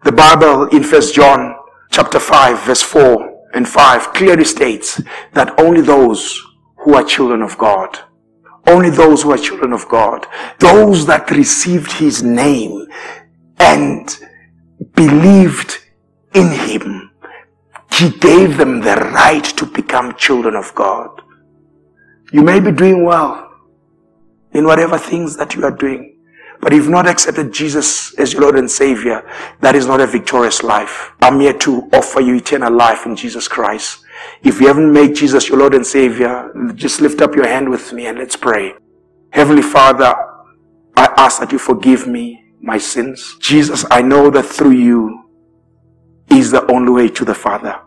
The 0.03 0.11
Bible 0.11 0.67
in 0.69 0.83
First 0.83 1.13
John 1.13 1.55
chapter 1.91 2.19
5 2.19 2.65
verse 2.65 2.81
4 2.81 3.49
and 3.53 3.67
5 3.67 4.13
clearly 4.13 4.45
states 4.45 5.01
that 5.33 5.59
only 5.59 5.81
those 5.81 6.41
who 6.77 6.95
are 6.95 7.03
children 7.03 7.43
of 7.43 7.57
God, 7.59 7.99
only 8.65 8.89
those 8.89 9.21
who 9.21 9.31
are 9.31 9.37
children 9.37 9.71
of 9.71 9.87
God, 9.87 10.25
those 10.59 11.05
that 11.05 11.29
received 11.29 11.91
his 11.91 12.23
name 12.23 12.87
and 13.59 14.17
believed 14.95 15.79
in 16.33 16.51
him, 16.51 17.11
he 17.91 18.09
gave 18.09 18.57
them 18.57 18.81
the 18.81 18.95
right 18.95 19.43
to 19.43 19.65
become 19.65 20.15
children 20.15 20.55
of 20.55 20.73
God. 20.75 21.21
You 22.31 22.43
may 22.43 22.59
be 22.59 22.71
doing 22.71 23.03
well 23.03 23.51
in 24.53 24.65
whatever 24.65 24.97
things 24.97 25.35
that 25.37 25.55
you 25.55 25.65
are 25.65 25.71
doing. 25.75 26.15
But 26.61 26.73
if 26.73 26.87
not 26.87 27.07
accepted 27.07 27.53
Jesus 27.53 28.13
as 28.19 28.33
your 28.33 28.41
Lord 28.41 28.57
and 28.57 28.69
Savior, 28.69 29.23
that 29.61 29.75
is 29.75 29.87
not 29.87 30.01
a 30.01 30.07
victorious 30.07 30.61
life. 30.61 31.11
I'm 31.21 31.39
here 31.39 31.57
to 31.59 31.89
offer 31.93 32.19
you 32.19 32.35
eternal 32.35 32.73
life 32.73 33.05
in 33.05 33.15
Jesus 33.15 33.47
Christ. 33.47 34.03
If 34.43 34.59
you 34.59 34.67
haven't 34.67 34.91
made 34.91 35.15
Jesus 35.15 35.47
your 35.47 35.57
Lord 35.57 35.73
and 35.73 35.85
Savior, 35.85 36.51
just 36.75 36.99
lift 36.99 37.21
up 37.21 37.33
your 37.33 37.47
hand 37.47 37.69
with 37.69 37.93
me 37.93 38.07
and 38.07 38.17
let's 38.17 38.35
pray. 38.35 38.73
Heavenly 39.31 39.61
Father, 39.61 40.13
I 40.97 41.13
ask 41.17 41.39
that 41.39 41.53
you 41.53 41.59
forgive 41.59 42.07
me 42.07 42.43
my 42.61 42.77
sins. 42.77 43.37
Jesus, 43.39 43.85
I 43.89 44.01
know 44.01 44.29
that 44.29 44.43
through 44.43 44.71
you 44.71 45.28
is 46.31 46.51
the 46.51 46.69
only 46.71 46.91
way 46.91 47.09
to 47.09 47.25
the 47.25 47.35
Father. 47.35 47.79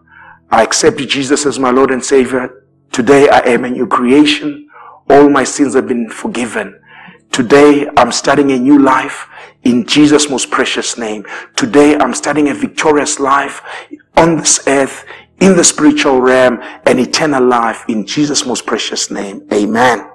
I 0.50 0.62
accept 0.62 0.98
Jesus 0.98 1.46
as 1.46 1.58
my 1.58 1.70
Lord 1.70 1.90
and 1.90 2.04
Savior. 2.04 2.64
Today 2.90 3.28
I 3.28 3.38
am 3.40 3.64
a 3.64 3.70
new 3.70 3.86
creation. 3.86 4.68
All 5.08 5.30
my 5.30 5.44
sins 5.44 5.74
have 5.74 5.88
been 5.88 6.10
forgiven. 6.10 6.78
Today 7.30 7.88
I'm 7.96 8.12
starting 8.12 8.52
a 8.52 8.58
new 8.58 8.78
life 8.78 9.26
in 9.62 9.86
Jesus' 9.86 10.28
most 10.28 10.50
precious 10.50 10.98
name. 10.98 11.24
Today 11.56 11.96
I'm 11.96 12.14
starting 12.14 12.48
a 12.48 12.54
victorious 12.54 13.18
life 13.18 13.62
on 14.16 14.36
this 14.36 14.66
earth, 14.66 15.04
in 15.40 15.56
the 15.56 15.64
spiritual 15.64 16.20
realm, 16.20 16.60
and 16.86 17.00
eternal 17.00 17.44
life 17.44 17.84
in 17.88 18.06
Jesus' 18.06 18.44
most 18.44 18.66
precious 18.66 19.10
name. 19.10 19.46
Amen. 19.52 20.11